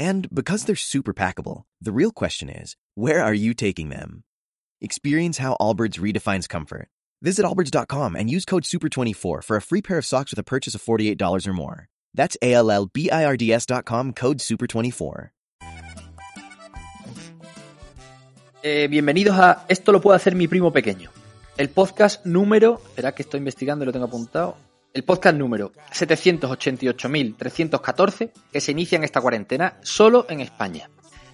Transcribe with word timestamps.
And 0.00 0.34
because 0.34 0.64
they're 0.64 0.76
super 0.76 1.12
packable, 1.12 1.64
the 1.78 1.92
real 1.92 2.10
question 2.10 2.48
is 2.48 2.74
where 2.94 3.22
are 3.22 3.34
you 3.34 3.52
taking 3.52 3.90
them? 3.90 4.24
Experience 4.80 5.36
how 5.36 5.58
Allbirds 5.60 6.00
redefines 6.00 6.48
comfort. 6.48 6.88
Visit 7.20 7.44
allbirds.com 7.44 8.16
and 8.16 8.30
use 8.30 8.46
code 8.46 8.62
SUPER24 8.62 9.44
for 9.44 9.56
a 9.56 9.60
free 9.60 9.82
pair 9.82 9.98
of 9.98 10.06
socks 10.06 10.32
with 10.32 10.38
a 10.38 10.42
purchase 10.42 10.74
of 10.74 10.82
$48 10.82 11.46
or 11.46 11.52
more. 11.52 11.88
That's 12.14 12.34
A 12.40 12.54
L 12.54 12.70
L 12.70 12.86
B 12.86 13.10
I 13.10 13.26
R 13.26 13.36
D 13.36 13.52
S.com 13.52 14.14
code 14.14 14.38
SUPER24. 14.38 15.30
Eh, 18.62 18.88
bienvenidos 18.88 19.38
a 19.38 19.66
Esto 19.68 19.92
lo 19.92 20.00
puede 20.00 20.16
hacer 20.16 20.34
mi 20.34 20.48
primo 20.48 20.72
pequeño. 20.72 21.10
El 21.58 21.68
podcast 21.68 22.24
número. 22.24 22.80
Espera 22.86 23.12
que 23.12 23.22
estoy 23.22 23.38
investigando 23.38 23.84
y 23.84 23.86
lo 23.86 23.92
tengo 23.92 24.06
apuntado. 24.06 24.56
El 24.92 25.04
podcast 25.04 25.38
número 25.38 25.70
788.314 25.92 28.32
que 28.52 28.60
se 28.60 28.72
inicia 28.72 28.96
en 28.96 29.04
esta 29.04 29.20
cuarentena 29.20 29.78
solo 29.82 30.26
en 30.28 30.40
España. 30.40 30.90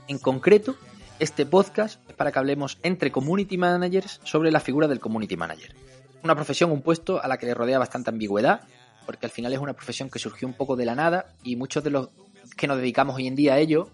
En 0.09 0.19
concreto, 0.19 0.77
este 1.21 1.47
podcast 1.47 2.07
es 2.07 2.15
para 2.15 2.31
que 2.31 2.39
hablemos 2.39 2.77
entre 2.83 3.11
community 3.11 3.57
managers 3.57 4.21
sobre 4.25 4.51
la 4.51 4.61
figura 4.61 4.89
del 4.89 5.01
community 5.01 5.39
manager. 5.39 5.75
Una 6.23 6.35
profesión, 6.35 6.71
un 6.71 6.83
puesto 6.83 7.23
a 7.23 7.29
la 7.29 7.39
que 7.39 7.47
le 7.47 7.55
rodea 7.55 7.79
bastante 7.79 8.11
ambigüedad, 8.11 8.61
porque 9.07 9.25
al 9.25 9.33
final 9.33 9.55
es 9.55 9.59
una 9.59 9.73
profesión 9.73 10.11
que 10.11 10.19
surgió 10.19 10.47
un 10.47 10.55
poco 10.55 10.77
de 10.77 10.85
la 10.85 10.95
nada 10.95 11.33
y 11.43 11.57
muchos 11.57 11.83
de 11.83 11.89
los 11.89 12.11
que 12.59 12.67
nos 12.67 12.77
dedicamos 12.77 13.17
hoy 13.17 13.27
en 13.27 13.37
día 13.37 13.55
a 13.55 13.59
ello 13.59 13.89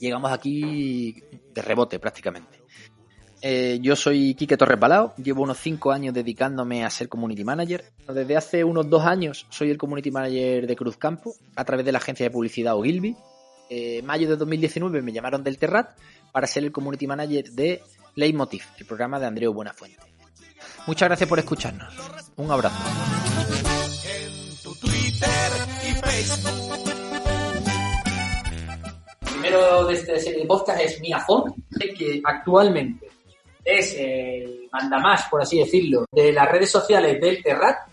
llegamos 0.00 0.32
aquí 0.32 1.24
de 1.54 1.62
rebote 1.62 1.98
prácticamente. 1.98 2.61
Eh, 3.44 3.80
yo 3.82 3.96
soy 3.96 4.34
Quique 4.36 4.56
Torres 4.56 4.78
Balao, 4.78 5.14
llevo 5.16 5.42
unos 5.42 5.58
5 5.58 5.90
años 5.90 6.14
dedicándome 6.14 6.84
a 6.84 6.90
ser 6.90 7.08
community 7.08 7.42
manager. 7.42 7.84
Desde 8.06 8.36
hace 8.36 8.62
unos 8.62 8.88
2 8.88 9.04
años 9.04 9.46
soy 9.50 9.70
el 9.70 9.78
community 9.78 10.12
manager 10.12 10.64
de 10.64 10.76
Cruz 10.76 10.96
Campo 10.96 11.34
a 11.56 11.64
través 11.64 11.84
de 11.84 11.90
la 11.90 11.98
agencia 11.98 12.24
de 12.24 12.30
publicidad 12.30 12.76
Ogilvy. 12.76 13.16
Eh, 13.68 14.00
mayo 14.04 14.28
de 14.28 14.36
2019 14.36 15.02
me 15.02 15.12
llamaron 15.12 15.42
del 15.42 15.58
Terrat 15.58 15.98
para 16.30 16.46
ser 16.46 16.62
el 16.62 16.70
community 16.70 17.08
manager 17.08 17.50
de 17.50 17.82
Leitmotiv, 18.14 18.62
el 18.78 18.86
programa 18.86 19.18
de 19.18 19.26
Andreu 19.26 19.52
Buenafuente. 19.52 19.98
Muchas 20.86 21.08
gracias 21.08 21.28
por 21.28 21.40
escucharnos. 21.40 21.92
Un 22.36 22.48
abrazo. 22.48 22.76
Primero 29.24 29.86
de 29.86 29.94
este 29.94 30.20
serie 30.20 30.42
de 30.42 30.46
podcast 30.46 30.80
es 30.80 31.00
Miafón, 31.00 31.54
que 31.98 32.20
actualmente 32.24 33.11
es 33.64 33.96
el 33.98 34.68
mandamás, 34.72 35.28
por 35.30 35.42
así 35.42 35.58
decirlo, 35.58 36.06
de 36.10 36.32
las 36.32 36.50
redes 36.50 36.70
sociales 36.70 37.20
del 37.20 37.42
Terrat 37.42 37.88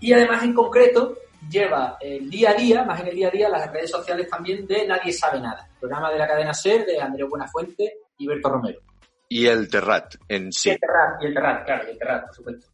y 0.00 0.12
además 0.12 0.42
en 0.44 0.54
concreto 0.54 1.18
lleva 1.48 1.96
el 2.00 2.28
día 2.28 2.50
a 2.50 2.54
día, 2.54 2.84
más 2.84 3.00
en 3.00 3.08
el 3.08 3.14
día 3.14 3.28
a 3.28 3.30
día, 3.30 3.48
las 3.48 3.70
redes 3.72 3.90
sociales 3.90 4.28
también 4.28 4.66
de 4.66 4.86
Nadie 4.86 5.12
Sabe 5.12 5.40
Nada, 5.40 5.68
programa 5.78 6.10
de 6.10 6.18
la 6.18 6.26
cadena 6.26 6.52
SER 6.52 6.84
de 6.84 7.00
Andrés 7.00 7.28
Buenafuente 7.28 7.98
y 8.18 8.26
Berto 8.26 8.48
Romero. 8.50 8.80
Y 9.28 9.46
el 9.46 9.68
Terrat 9.68 10.14
en 10.28 10.52
sí. 10.52 10.70
Y 10.70 10.72
el 10.72 10.80
Terrat, 10.80 11.22
y 11.22 11.26
el 11.26 11.34
Terrat, 11.34 11.64
claro, 11.64 11.86
y 11.86 11.90
el 11.90 11.98
Terrat, 11.98 12.26
por 12.26 12.34
supuesto. 12.34 12.66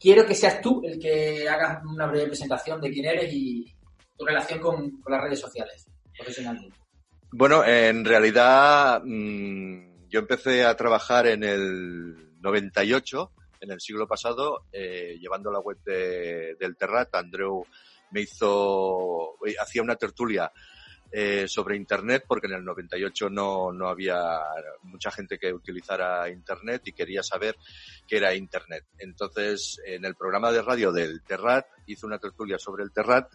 Quiero 0.00 0.24
que 0.24 0.34
seas 0.34 0.60
tú 0.60 0.82
el 0.84 0.98
que 0.98 1.48
hagas 1.48 1.84
una 1.84 2.06
breve 2.06 2.28
presentación 2.28 2.80
de 2.80 2.90
quién 2.90 3.06
eres 3.06 3.32
y 3.32 3.74
tu 4.16 4.24
relación 4.24 4.60
con, 4.60 5.00
con 5.00 5.12
las 5.12 5.22
redes 5.22 5.40
sociales 5.40 5.86
profesionalmente. 6.16 6.76
Bueno, 7.30 7.64
en 7.64 8.04
realidad 8.04 9.02
mmm, 9.04 9.87
yo 10.08 10.20
empecé 10.20 10.64
a 10.64 10.76
trabajar 10.76 11.26
en 11.26 11.44
el 11.44 12.40
98, 12.40 13.32
en 13.60 13.72
el 13.72 13.80
siglo 13.80 14.06
pasado, 14.06 14.64
eh, 14.72 15.16
llevando 15.20 15.50
la 15.50 15.60
web 15.60 15.78
de, 15.84 16.56
del 16.58 16.76
Terrat. 16.76 17.14
Andreu 17.14 17.64
me 18.10 18.22
hizo, 18.22 19.36
hacía 19.60 19.82
una 19.82 19.96
tertulia 19.96 20.50
eh, 21.10 21.46
sobre 21.48 21.76
Internet, 21.76 22.24
porque 22.28 22.46
en 22.46 22.54
el 22.54 22.64
98 22.64 23.30
no, 23.30 23.72
no 23.72 23.88
había 23.88 24.20
mucha 24.82 25.10
gente 25.10 25.38
que 25.38 25.52
utilizara 25.52 26.28
Internet 26.28 26.82
y 26.86 26.92
quería 26.92 27.22
saber 27.22 27.56
qué 28.06 28.18
era 28.18 28.34
Internet. 28.34 28.84
Entonces, 28.98 29.80
en 29.86 30.04
el 30.04 30.14
programa 30.14 30.52
de 30.52 30.62
radio 30.62 30.92
del 30.92 31.22
Terrat, 31.22 31.66
hizo 31.86 32.06
una 32.06 32.18
tertulia 32.18 32.58
sobre 32.58 32.84
el 32.84 32.92
Terrat, 32.92 33.32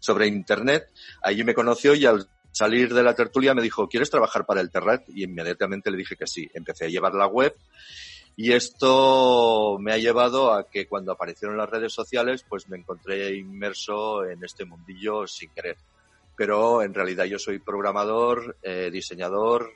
sobre 0.00 0.26
Internet. 0.26 0.90
Allí 1.22 1.44
me 1.44 1.54
conoció 1.54 1.94
y 1.94 2.04
al 2.04 2.28
salir 2.54 2.94
de 2.94 3.02
la 3.02 3.14
tertulia 3.14 3.52
me 3.52 3.62
dijo, 3.62 3.88
¿quieres 3.88 4.10
trabajar 4.10 4.46
para 4.46 4.60
el 4.60 4.70
Terrat? 4.70 5.02
Y 5.08 5.24
inmediatamente 5.24 5.90
le 5.90 5.96
dije 5.96 6.16
que 6.16 6.26
sí. 6.26 6.48
Empecé 6.54 6.86
a 6.86 6.88
llevar 6.88 7.14
la 7.14 7.26
web 7.26 7.54
y 8.36 8.52
esto 8.52 9.76
me 9.80 9.92
ha 9.92 9.98
llevado 9.98 10.52
a 10.52 10.68
que 10.68 10.86
cuando 10.86 11.12
aparecieron 11.12 11.56
las 11.56 11.68
redes 11.68 11.92
sociales, 11.92 12.44
pues 12.48 12.68
me 12.68 12.76
encontré 12.76 13.36
inmerso 13.36 14.24
en 14.24 14.42
este 14.44 14.64
mundillo 14.64 15.26
sin 15.26 15.50
querer. 15.50 15.76
Pero 16.36 16.82
en 16.82 16.94
realidad 16.94 17.24
yo 17.24 17.38
soy 17.38 17.58
programador, 17.58 18.56
eh, 18.62 18.90
diseñador 18.92 19.72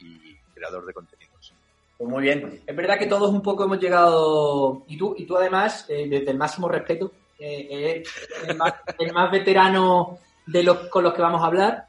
y 0.00 0.36
creador 0.54 0.86
de 0.86 0.92
contenidos. 0.92 1.54
Pues 1.96 2.10
muy 2.10 2.22
bien. 2.22 2.62
Es 2.64 2.76
verdad 2.76 2.98
que 2.98 3.06
todos 3.06 3.30
un 3.30 3.42
poco 3.42 3.64
hemos 3.64 3.80
llegado, 3.80 4.84
y 4.86 4.96
tú, 4.96 5.14
y 5.18 5.24
tú 5.24 5.36
además, 5.36 5.86
eh, 5.88 6.06
desde 6.08 6.30
el 6.30 6.38
máximo 6.38 6.68
respeto, 6.68 7.10
eh, 7.40 8.04
el 8.46 8.56
más, 8.56 8.74
el 8.98 9.12
más 9.12 9.30
veterano 9.30 10.18
de 10.46 10.62
los 10.62 10.88
con 10.88 11.02
los 11.02 11.14
que 11.14 11.22
vamos 11.22 11.42
a 11.42 11.46
hablar, 11.46 11.87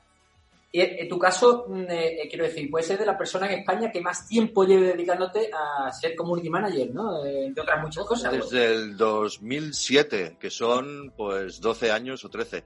en 0.71 1.09
tu 1.09 1.17
caso, 1.17 1.65
eh, 1.89 2.27
quiero 2.29 2.45
decir, 2.45 2.69
puede 2.69 2.85
ser 2.85 2.99
de 2.99 3.05
la 3.05 3.17
persona 3.17 3.47
en 3.47 3.59
España 3.59 3.91
que 3.91 4.01
más 4.01 4.27
tiempo 4.27 4.63
lleve 4.63 4.93
dedicándote 4.93 5.49
a 5.51 5.91
ser 5.91 6.15
community 6.15 6.49
manager, 6.49 6.93
¿no? 6.93 7.25
Eh, 7.25 7.45
entre 7.45 7.63
otras 7.63 7.81
muchas 7.81 8.05
cosas. 8.05 8.31
Desde 8.31 8.65
el 8.73 8.95
2007, 8.95 10.37
que 10.39 10.51
son 10.51 11.11
pues 11.17 11.59
12 11.59 11.91
años 11.91 12.23
o 12.23 12.29
13. 12.29 12.63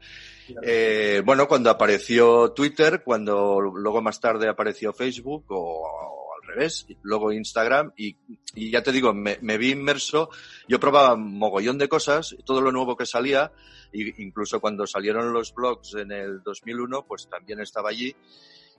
Eh, 0.62 1.22
bueno, 1.25 1.47
cuando 1.47 1.69
apareció 1.69 2.52
Twitter, 2.52 3.03
cuando 3.06 3.62
luego 3.62 4.02
más 4.02 4.19
tarde 4.19 4.50
apareció 4.50 4.92
Facebook 4.92 5.46
o, 5.50 6.23
revés, 6.53 6.88
luego 7.02 7.31
Instagram 7.31 7.91
y, 7.97 8.16
y 8.56 8.72
ya 8.72 8.84
te 8.84 8.91
digo, 8.91 9.14
me, 9.14 9.38
me, 9.41 9.58
vi 9.58 9.72
inmerso, 9.72 10.30
yo 10.68 10.80
probaba 10.80 11.16
mogollón 11.16 11.78
de 11.78 11.90
cosas, 11.90 12.36
todo 12.46 12.62
lo 12.62 12.72
nuevo 12.72 12.96
que 12.96 13.06
salía, 13.06 13.52
y 13.91 14.24
incluso 14.24 14.59
cuando 14.59 14.88
salieron 14.88 15.34
los 15.34 15.53
blogs 15.53 15.96
en 15.96 16.12
el 16.12 16.42
2001, 16.44 17.06
pues 17.08 17.28
también 17.30 17.59
estaba 17.62 17.90
allí. 17.90 18.16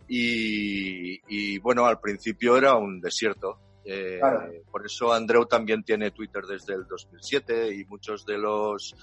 Y, 0.09 1.21
y 1.29 1.59
bueno, 1.59 1.87
al 1.87 2.01
principio 2.01 2.57
era 2.57 2.75
un 2.75 3.01
desierto. 3.01 3.59
Eh, 3.85 4.17
claro. 4.19 4.51
Por 4.71 4.87
eso 4.87 5.13
Andreu 5.13 5.47
también 5.47 5.83
tiene 5.85 6.11
Twitter 6.11 6.45
desde 6.45 6.75
el 6.75 6.87
2007 6.87 7.75
y 7.75 7.85
muchos 7.85 8.25
de 8.25 8.39
los 8.39 8.97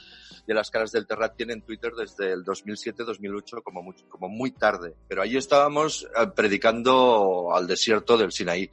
de 0.45 0.53
las 0.53 0.71
caras 0.71 0.91
del 0.91 1.05
Terrat 1.05 1.35
tienen 1.35 1.61
Twitter 1.61 1.91
desde 1.93 2.31
el 2.31 2.43
2007-2008 2.43 3.61
como 3.61 3.83
muy, 3.83 3.93
como 4.09 4.27
muy 4.27 4.51
tarde. 4.51 4.95
Pero 5.07 5.21
ahí 5.21 5.37
estábamos 5.37 6.07
predicando 6.35 7.49
al 7.53 7.67
desierto 7.67 8.17
del 8.17 8.31
Sinaí. 8.31 8.69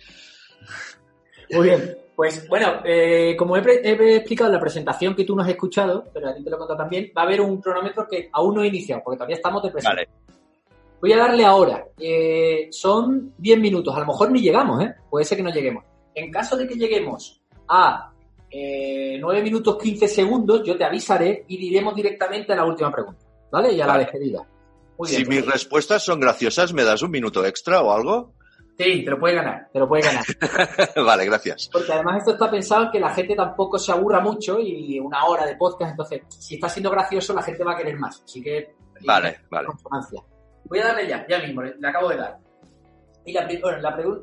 Muy 1.50 1.69
bien. 1.69 1.98
Pues 2.16 2.48
bueno, 2.48 2.80
eh, 2.84 3.36
como 3.38 3.56
he, 3.56 3.60
he, 3.60 4.16
explicado 4.16 4.50
en 4.50 4.54
la 4.54 4.60
presentación 4.60 5.14
que 5.14 5.25
tú 5.25 5.36
no 5.36 5.42
has 5.42 5.48
escuchado, 5.48 6.04
pero 6.12 6.30
a 6.30 6.34
ti 6.34 6.42
te 6.42 6.50
lo 6.50 6.56
he 6.56 6.58
contado 6.58 6.78
también, 6.78 7.12
va 7.16 7.22
a 7.22 7.25
haber 7.25 7.40
un 7.40 7.60
cronómetro 7.60 8.08
que 8.08 8.28
aún 8.32 8.56
no 8.56 8.62
he 8.64 8.66
iniciado, 8.66 9.02
porque 9.04 9.19
todavía 9.19 9.36
estamos 9.36 9.62
de 9.62 9.70
presentación. 9.70 10.08
Vale. 10.10 10.34
Voy 11.00 11.12
a 11.12 11.16
darle 11.16 11.44
ahora. 11.44 11.86
Eh, 11.96 12.69
son 12.72 13.34
10 13.38 13.61
minutos, 13.61 13.94
a 13.94 14.00
lo 14.00 14.06
mejor 14.06 14.32
ni 14.32 14.40
llegamos, 14.40 14.82
¿eh? 14.82 14.94
Puede 15.08 15.25
ser 15.25 15.38
que 15.38 15.44
no 15.44 15.50
lleguemos. 15.50 15.84
En 16.19 16.31
caso 16.31 16.56
de 16.56 16.67
que 16.67 16.75
lleguemos 16.75 17.41
a 17.69 18.12
eh, 18.50 19.19
9 19.20 19.43
minutos 19.43 19.79
15 19.79 20.09
segundos, 20.09 20.62
yo 20.65 20.76
te 20.76 20.85
avisaré 20.85 21.44
y 21.49 21.56
diremos 21.56 21.94
directamente 21.94 22.53
a 22.53 22.56
la 22.56 22.65
última 22.65 22.91
pregunta, 22.91 23.25
¿vale? 23.50 23.73
Y 23.73 23.81
a 23.81 23.87
vale. 23.87 23.99
la 23.99 24.05
despedida. 24.05 24.47
Muy 24.99 25.09
bien, 25.11 25.23
si 25.23 25.29
mis 25.29 25.47
respuestas 25.47 26.05
son 26.05 26.19
graciosas, 26.19 26.73
¿me 26.73 26.82
das 26.82 27.03
un 27.03 27.11
minuto 27.11 27.44
extra 27.44 27.82
o 27.82 27.93
algo? 27.93 28.32
Sí, 28.76 29.05
te 29.05 29.11
lo 29.11 29.19
puedes 29.19 29.37
ganar, 29.37 29.69
te 29.73 29.79
lo 29.79 29.88
puedes 29.88 30.06
ganar. 30.06 30.25
vale, 31.05 31.25
gracias. 31.26 31.69
Porque 31.73 31.93
además 31.93 32.19
esto 32.19 32.32
está 32.32 32.50
pensado 32.50 32.85
en 32.85 32.91
que 32.93 33.00
la 33.00 33.11
gente 33.11 33.35
tampoco 33.35 33.79
se 33.79 33.93
aburra 33.93 34.21
mucho 34.21 34.59
y 34.61 34.99
una 34.99 35.25
hora 35.25 35.47
de 35.47 35.56
podcast, 35.56 35.93
entonces, 35.93 36.23
si 36.29 36.55
está 36.55 36.69
siendo 36.69 36.91
gracioso, 36.91 37.35
la 37.35 37.43
gente 37.43 37.64
va 37.64 37.73
a 37.73 37.76
querer 37.76 37.97
más. 37.97 38.23
Así 38.25 38.43
que... 38.43 38.75
Vale, 39.05 39.41
vale. 39.50 39.67
Consonancia. 39.67 40.23
Voy 40.64 40.79
a 40.81 40.87
darle 40.87 41.09
ya, 41.09 41.26
ya 41.29 41.38
mismo, 41.41 41.62
le 41.62 41.88
acabo 41.88 42.09
de 42.09 42.17
dar. 42.17 42.38
Y 43.28 43.32
la, 43.32 43.46
bueno, 43.60 43.78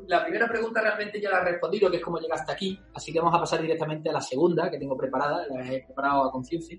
la, 0.08 0.24
primera 0.24 0.48
pregunta 0.48 0.80
realmente 0.80 1.20
ya 1.20 1.30
la 1.30 1.38
he 1.38 1.44
respondido, 1.52 1.88
que 1.88 1.98
es 1.98 2.02
cómo 2.02 2.18
llegaste 2.18 2.50
aquí, 2.50 2.76
así 2.92 3.12
que 3.12 3.20
vamos 3.20 3.36
a 3.36 3.38
pasar 3.38 3.62
directamente 3.62 4.10
a 4.10 4.14
la 4.14 4.20
segunda, 4.20 4.68
que 4.68 4.78
tengo 4.78 4.96
preparada, 4.96 5.46
la 5.48 5.64
he 5.64 5.84
preparado 5.84 6.24
a 6.24 6.32
conciencia. 6.32 6.76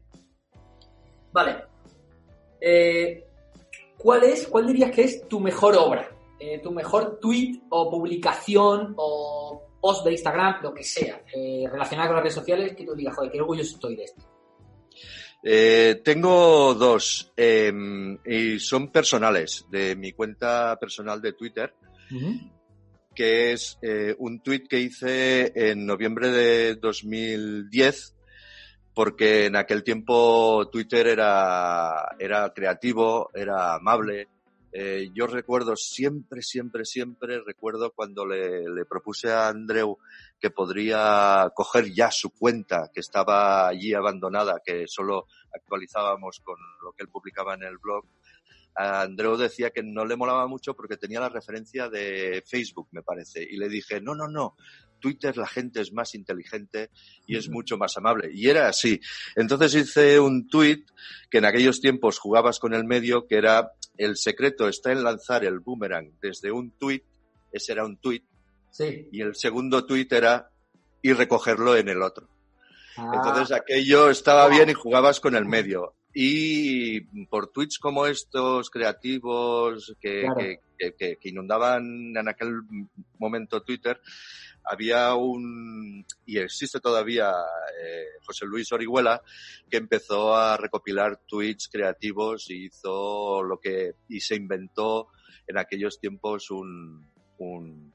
Vale. 1.31 1.63
Eh, 2.59 3.25
¿cuál 3.97 4.25
es, 4.25 4.45
cuál 4.47 4.67
dirías 4.67 4.91
que 4.91 5.03
es 5.03 5.25
tu 5.29 5.39
mejor 5.39 5.77
obra? 5.77 6.09
Eh, 6.37 6.59
tu 6.59 6.69
mejor 6.71 7.17
tweet 7.21 7.61
o 7.69 7.89
publicación 7.89 8.93
o 8.97 9.77
post 9.79 10.03
de 10.03 10.11
Instagram, 10.11 10.61
lo 10.63 10.73
que 10.73 10.83
sea, 10.83 11.21
eh, 11.33 11.63
relacionada 11.71 12.09
con 12.09 12.15
las 12.17 12.23
redes 12.23 12.35
sociales, 12.35 12.75
que 12.75 12.83
tú 12.83 12.93
digas, 12.93 13.15
joder, 13.15 13.31
qué 13.31 13.39
orgulloso 13.39 13.75
estoy 13.75 13.95
de 13.95 14.03
esto. 14.03 14.21
Eh, 15.41 16.01
tengo 16.03 16.73
dos 16.73 17.31
y 17.37 18.59
son 18.59 18.91
personales, 18.91 19.65
de 19.71 19.95
mi 19.95 20.11
cuenta 20.11 20.77
personal 20.77 21.21
de 21.21 21.31
Twitter, 21.31 21.73
que 23.15 23.51
es 23.51 23.77
eh, 23.81 24.15
un 24.19 24.41
tweet 24.41 24.65
que 24.69 24.79
hice 24.79 25.51
en 25.55 25.85
noviembre 25.85 26.29
de 26.29 26.75
2010 26.75 28.13
porque 28.97 29.45
en 29.45 29.55
aquel 29.55 29.83
tiempo 29.83 30.67
Twitter 30.71 31.05
era, 31.05 32.15
era 32.17 32.51
creativo, 32.51 33.29
era 33.31 33.75
amable. 33.75 34.27
Eh, 34.71 35.11
yo 35.13 35.27
recuerdo 35.27 35.75
siempre, 35.75 36.41
siempre, 36.41 36.83
siempre, 36.83 37.39
recuerdo 37.45 37.91
cuando 37.91 38.25
le, 38.25 38.63
le, 38.67 38.85
propuse 38.85 39.31
a 39.31 39.49
Andreu 39.49 39.99
que 40.39 40.49
podría 40.49 41.51
coger 41.53 41.93
ya 41.93 42.09
su 42.09 42.31
cuenta, 42.31 42.89
que 42.91 43.01
estaba 43.01 43.67
allí 43.67 43.93
abandonada, 43.93 44.63
que 44.65 44.85
solo 44.87 45.27
actualizábamos 45.53 46.39
con 46.43 46.55
lo 46.83 46.91
que 46.93 47.03
él 47.03 47.09
publicaba 47.09 47.53
en 47.53 47.65
el 47.65 47.77
blog. 47.77 48.03
Andreu 48.77 49.37
decía 49.37 49.71
que 49.71 49.81
no 49.81 50.05
le 50.05 50.15
molaba 50.15 50.47
mucho 50.47 50.75
porque 50.75 50.97
tenía 50.97 51.19
la 51.19 51.29
referencia 51.29 51.89
de 51.89 52.43
Facebook, 52.45 52.87
me 52.91 53.01
parece. 53.01 53.41
Y 53.41 53.57
le 53.57 53.69
dije, 53.69 53.99
no, 53.99 54.13
no, 54.13 54.27
no, 54.27 54.55
Twitter 54.99 55.35
la 55.37 55.47
gente 55.47 55.81
es 55.81 55.93
más 55.93 56.13
inteligente 56.15 56.91
y 57.25 57.37
es 57.37 57.49
mucho 57.49 57.77
más 57.77 57.97
amable. 57.97 58.29
Y 58.33 58.49
era 58.49 58.67
así. 58.67 58.99
Entonces 59.35 59.73
hice 59.75 60.19
un 60.19 60.47
tweet 60.47 60.83
que 61.29 61.39
en 61.39 61.45
aquellos 61.45 61.81
tiempos 61.81 62.19
jugabas 62.19 62.59
con 62.59 62.73
el 62.73 62.83
medio, 62.83 63.27
que 63.27 63.37
era 63.37 63.71
el 63.97 64.15
secreto 64.15 64.67
está 64.67 64.91
en 64.91 65.03
lanzar 65.03 65.43
el 65.43 65.59
boomerang 65.59 66.11
desde 66.21 66.51
un 66.51 66.71
tweet, 66.71 67.03
ese 67.51 67.71
era 67.71 67.85
un 67.85 67.97
tweet, 67.97 68.23
sí. 68.71 69.07
y 69.11 69.21
el 69.21 69.35
segundo 69.35 69.85
tweet 69.85 70.07
era 70.11 70.51
y 71.01 71.13
recogerlo 71.13 71.75
en 71.75 71.89
el 71.89 72.01
otro. 72.01 72.29
Ah. 72.97 73.11
Entonces 73.13 73.55
aquello 73.55 74.09
estaba 74.09 74.47
bien 74.47 74.69
y 74.69 74.73
jugabas 74.73 75.19
con 75.19 75.35
el 75.35 75.45
medio. 75.45 75.95
Y 76.19 77.01
por 77.27 77.51
tweets 77.51 77.77
como 77.77 78.07
estos 78.07 78.71
creativos 78.71 79.95
que, 80.01 80.21
Claro. 80.21 80.39
que, 80.75 80.95
que, 80.97 81.17
que 81.17 81.29
inundaban 81.29 82.17
en 82.17 82.27
aquel 82.27 82.61
momento 83.19 83.61
Twitter, 83.61 84.01
había 84.63 85.13
un, 85.13 86.03
y 86.25 86.39
existe 86.39 86.79
todavía, 86.79 87.29
eh, 87.29 88.05
José 88.25 88.47
Luis 88.47 88.71
Orihuela, 88.71 89.21
que 89.69 89.77
empezó 89.77 90.35
a 90.35 90.57
recopilar 90.57 91.21
tweets 91.27 91.69
creativos 91.71 92.49
y 92.49 92.65
hizo 92.65 93.43
lo 93.43 93.59
que, 93.59 93.93
y 94.09 94.19
se 94.19 94.33
inventó 94.33 95.09
en 95.45 95.59
aquellos 95.59 95.99
tiempos 95.99 96.49
un, 96.49 97.11
un, 97.37 97.93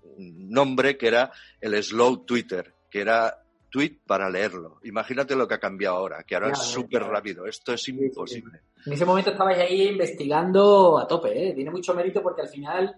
un 0.00 0.48
nombre 0.48 0.96
que 0.96 1.08
era 1.08 1.30
el 1.60 1.74
slow 1.84 2.24
Twitter, 2.24 2.74
que 2.90 3.00
era 3.02 3.42
tweet 3.70 3.98
para 4.06 4.30
leerlo. 4.30 4.78
Imagínate 4.84 5.36
lo 5.36 5.46
que 5.46 5.54
ha 5.54 5.58
cambiado 5.58 5.96
ahora, 5.96 6.22
que 6.24 6.34
ahora 6.34 6.50
es 6.52 6.58
súper 6.58 7.02
rápido. 7.02 7.46
Esto 7.46 7.72
es 7.72 7.88
imposible. 7.88 8.60
En 8.84 8.92
ese 8.92 9.04
momento 9.04 9.30
estabais 9.30 9.58
ahí 9.58 9.88
investigando 9.88 10.98
a 10.98 11.06
tope, 11.06 11.48
¿eh? 11.48 11.52
Tiene 11.54 11.70
mucho 11.70 11.94
mérito 11.94 12.22
porque 12.22 12.42
al 12.42 12.48
final, 12.48 12.94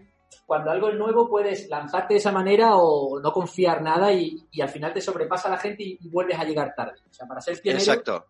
cuando 0.47 0.71
algo 0.71 0.91
es 0.91 0.97
nuevo, 0.97 1.29
puedes 1.29 1.69
lanzarte 1.69 2.15
de 2.15 2.19
esa 2.19 2.33
manera 2.33 2.77
o 2.77 3.21
no 3.21 3.33
confiar 3.33 3.83
nada 3.83 4.13
y, 4.13 4.37
y 4.51 4.61
al 4.61 4.69
final 4.69 4.93
te 4.93 5.01
sobrepasa 5.01 5.49
la 5.49 5.59
gente 5.59 5.83
y, 5.83 5.99
y 6.01 6.09
vuelves 6.09 6.39
a 6.39 6.45
llegar 6.45 6.75
tarde. 6.75 6.99
O 7.09 7.13
sea, 7.13 7.27
para 7.27 7.41
ser 7.41 7.61
pionero 7.61 7.83
Exacto. 7.83 8.27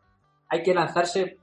hay 0.49 0.62
que 0.62 0.75
lanzarse 0.75 1.38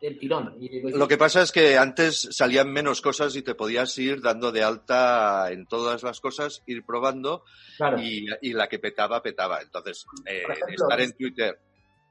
del 0.00 0.18
tirón. 0.18 0.56
Y, 0.60 0.90
Lo 0.92 1.08
que 1.08 1.16
pasa 1.16 1.42
es 1.42 1.52
que 1.52 1.78
antes 1.78 2.28
salían 2.30 2.72
menos 2.72 3.00
cosas 3.00 3.34
y 3.36 3.42
te 3.42 3.54
podías 3.54 3.96
ir 3.98 4.20
dando 4.20 4.52
de 4.52 4.62
alta 4.62 5.50
en 5.50 5.66
todas 5.66 6.02
las 6.02 6.20
cosas, 6.20 6.62
ir 6.66 6.84
probando 6.84 7.44
claro, 7.76 8.00
y, 8.00 8.26
y 8.42 8.52
la 8.52 8.68
que 8.68 8.78
petaba, 8.78 9.22
petaba. 9.22 9.60
Entonces, 9.62 10.04
eh, 10.26 10.42
ejemplo, 10.48 10.74
estar 10.74 11.00
en 11.00 11.12
Twitter 11.16 11.58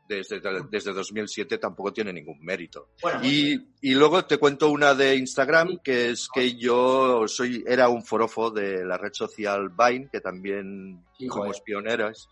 desde, 0.08 0.42
desde 0.70 0.94
2007 0.94 1.58
tampoco 1.58 1.94
tiene 1.94 2.12
ningún 2.12 2.40
mérito. 2.42 2.90
bueno, 3.02 3.20
Y, 3.24 3.70
y 3.82 3.94
luego 3.94 4.26
te 4.26 4.38
cuento 4.38 4.70
una 4.70 4.94
de 4.94 5.16
Instagram, 5.16 5.80
que 5.84 6.10
es 6.12 6.28
que 6.34 6.56
yo 6.56 7.28
soy, 7.28 7.64
era 7.68 7.90
un 7.90 8.04
forofo 8.04 8.52
de 8.52 8.86
la 8.86 8.98
red 8.98 9.14
social 9.14 9.70
Vine, 9.70 10.10
que 10.12 10.22
también 10.22 11.04
Sí, 11.18 11.28
fuimos 11.30 11.62
pioneras, 11.62 12.28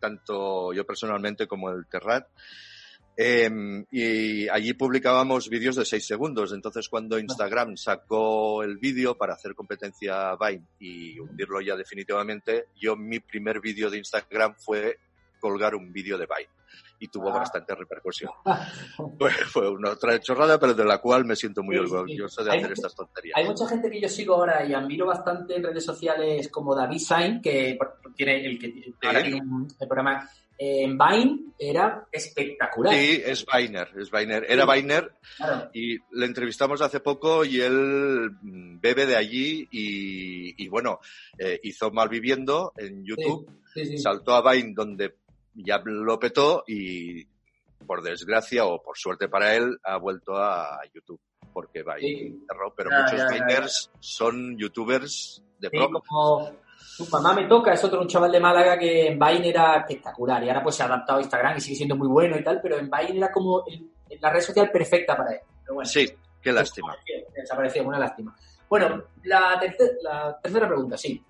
tanto 0.00 0.72
yo 0.72 0.84
personalmente 0.86 1.46
como 1.46 1.70
el 1.70 1.86
Terrat. 1.86 2.26
Em, 3.16 3.84
y 3.92 4.48
allí 4.48 4.72
publicábamos 4.74 5.48
vídeos 5.48 5.76
de 5.76 5.84
6 5.84 6.04
segundos. 6.06 6.52
Entonces, 6.52 6.88
cuando 6.88 7.18
Instagram 7.18 7.76
sacó 7.76 8.62
el 8.64 8.78
vídeo 8.78 9.16
para 9.16 9.34
hacer 9.34 9.54
competencia 9.54 10.30
a 10.30 10.36
Vine 10.36 10.64
y 10.80 11.18
hundirlo 11.20 11.60
ya 11.60 11.76
definitivamente, 11.76 12.66
yo 12.74 12.96
mi 12.96 13.20
primer 13.20 13.60
vídeo 13.60 13.88
de 13.90 13.98
Instagram 13.98 14.54
fue 14.58 14.98
colgar 15.38 15.74
un 15.74 15.92
vídeo 15.92 16.18
de 16.18 16.26
Vine 16.26 16.48
y 16.98 17.08
tuvo 17.08 17.28
Ah. 17.30 17.38
bastante 17.38 17.74
repercusión. 17.74 18.30
Fue, 19.18 19.30
fue 19.30 19.68
una 19.70 19.90
otra 19.90 20.18
chorrada, 20.20 20.58
pero 20.58 20.74
de 20.74 20.84
la 20.84 20.98
cual 20.98 21.24
me 21.24 21.36
siento 21.36 21.62
muy 21.62 21.76
Sí, 21.76 21.86
sí. 21.86 21.92
orgulloso 21.94 22.42
de 22.44 22.50
hacer 22.56 22.72
estas 22.72 22.94
tonterías. 22.94 23.36
Hay 23.36 23.44
mucha 23.46 23.68
gente 23.68 23.90
que 23.90 24.00
yo 24.00 24.08
sigo 24.08 24.34
ahora 24.34 24.64
y 24.64 24.72
admiro 24.72 25.06
bastante 25.06 25.56
en 25.56 25.62
redes 25.64 25.84
sociales 25.84 26.48
como 26.48 26.74
David 26.74 26.98
Sain, 26.98 27.42
que 27.42 27.76
tiene 28.16 28.46
el 28.46 28.58
que 28.58 28.92
ahora 29.06 29.22
tiene 29.22 29.40
un 29.42 29.68
el 29.78 29.86
programa 29.88 30.28
en 30.58 30.96
Vine, 30.96 31.40
era 31.58 32.06
espectacular. 32.12 32.94
Sí, 32.94 33.22
es 33.24 33.44
Viner, 33.46 33.88
es 33.98 34.10
Viner. 34.10 34.44
Era. 34.48 34.66
Viner 34.72 35.12
Claro. 35.36 35.70
y 35.72 35.96
le 36.12 36.26
entrevistamos 36.26 36.80
hace 36.80 37.00
poco 37.00 37.44
y 37.44 37.60
él 37.60 38.30
mm, 38.42 38.80
bebe 38.80 39.06
de 39.06 39.16
allí 39.16 39.66
y, 39.70 40.64
y 40.64 40.68
bueno, 40.68 41.00
eh, 41.38 41.58
hizo 41.64 41.90
Malviviendo 41.90 42.72
en 42.76 43.04
YouTube, 43.04 43.48
Sí, 43.74 43.84
sí. 43.86 43.98
saltó 43.98 44.34
a 44.34 44.52
Vine 44.52 44.72
donde 44.74 45.16
ya 45.54 45.80
lo 45.84 46.18
petó 46.18 46.62
y 46.66 47.24
por 47.86 48.02
desgracia 48.02 48.64
o 48.64 48.82
por 48.82 48.96
suerte 48.96 49.28
para 49.28 49.54
él 49.56 49.78
ha 49.84 49.98
vuelto 49.98 50.36
a 50.36 50.80
YouTube 50.92 51.20
porque 51.52 51.82
Vine 51.82 52.36
cerró, 52.48 52.72
pero 52.76 52.90
Ya, 52.90 53.02
muchos 53.02 53.18
ya, 53.18 53.28
ya, 53.28 53.44
Viners 53.46 53.90
son 54.00 54.56
youtubers 54.58 55.42
de 55.58 55.70
pro. 55.70 55.86
como 55.90 56.52
tu 56.96 57.06
mamá 57.10 57.34
me 57.34 57.44
toca, 57.46 57.72
es 57.72 57.82
otro 57.84 58.00
un 58.00 58.06
chaval 58.08 58.30
de 58.32 58.40
Málaga 58.40 58.78
que 58.78 59.06
en 59.08 59.18
Vine 59.18 59.48
era 59.48 59.76
espectacular 59.78 60.42
y 60.44 60.48
ahora 60.48 60.62
pues 60.62 60.76
se 60.76 60.82
ha 60.82 60.86
adaptado 60.86 61.18
a 61.18 61.22
Instagram 61.22 61.56
y 61.56 61.60
sigue 61.60 61.76
siendo 61.76 61.96
muy 61.96 62.08
bueno 62.08 62.38
y 62.38 62.44
tal, 62.44 62.60
pero 62.62 62.78
en 62.78 62.90
Vine 62.90 63.18
era 63.18 63.32
como 63.32 63.64
el- 63.66 63.90
la 64.20 64.30
red 64.30 64.40
social 64.40 64.70
perfecta 64.70 65.16
para 65.16 65.32
él. 65.32 65.40
Pero 65.62 65.74
bueno, 65.74 65.88
Sí, 65.88 66.08
qué 66.40 66.52
lástima. 66.52 66.96
Desapareció, 67.34 67.82
una 67.84 67.98
lástima. 67.98 68.34
Bueno, 68.68 69.02
la, 69.24 69.60
tercer- 69.60 69.96
la 70.02 70.38
tercera 70.40 70.66
pregunta, 70.68 70.96
sí. 70.96 71.22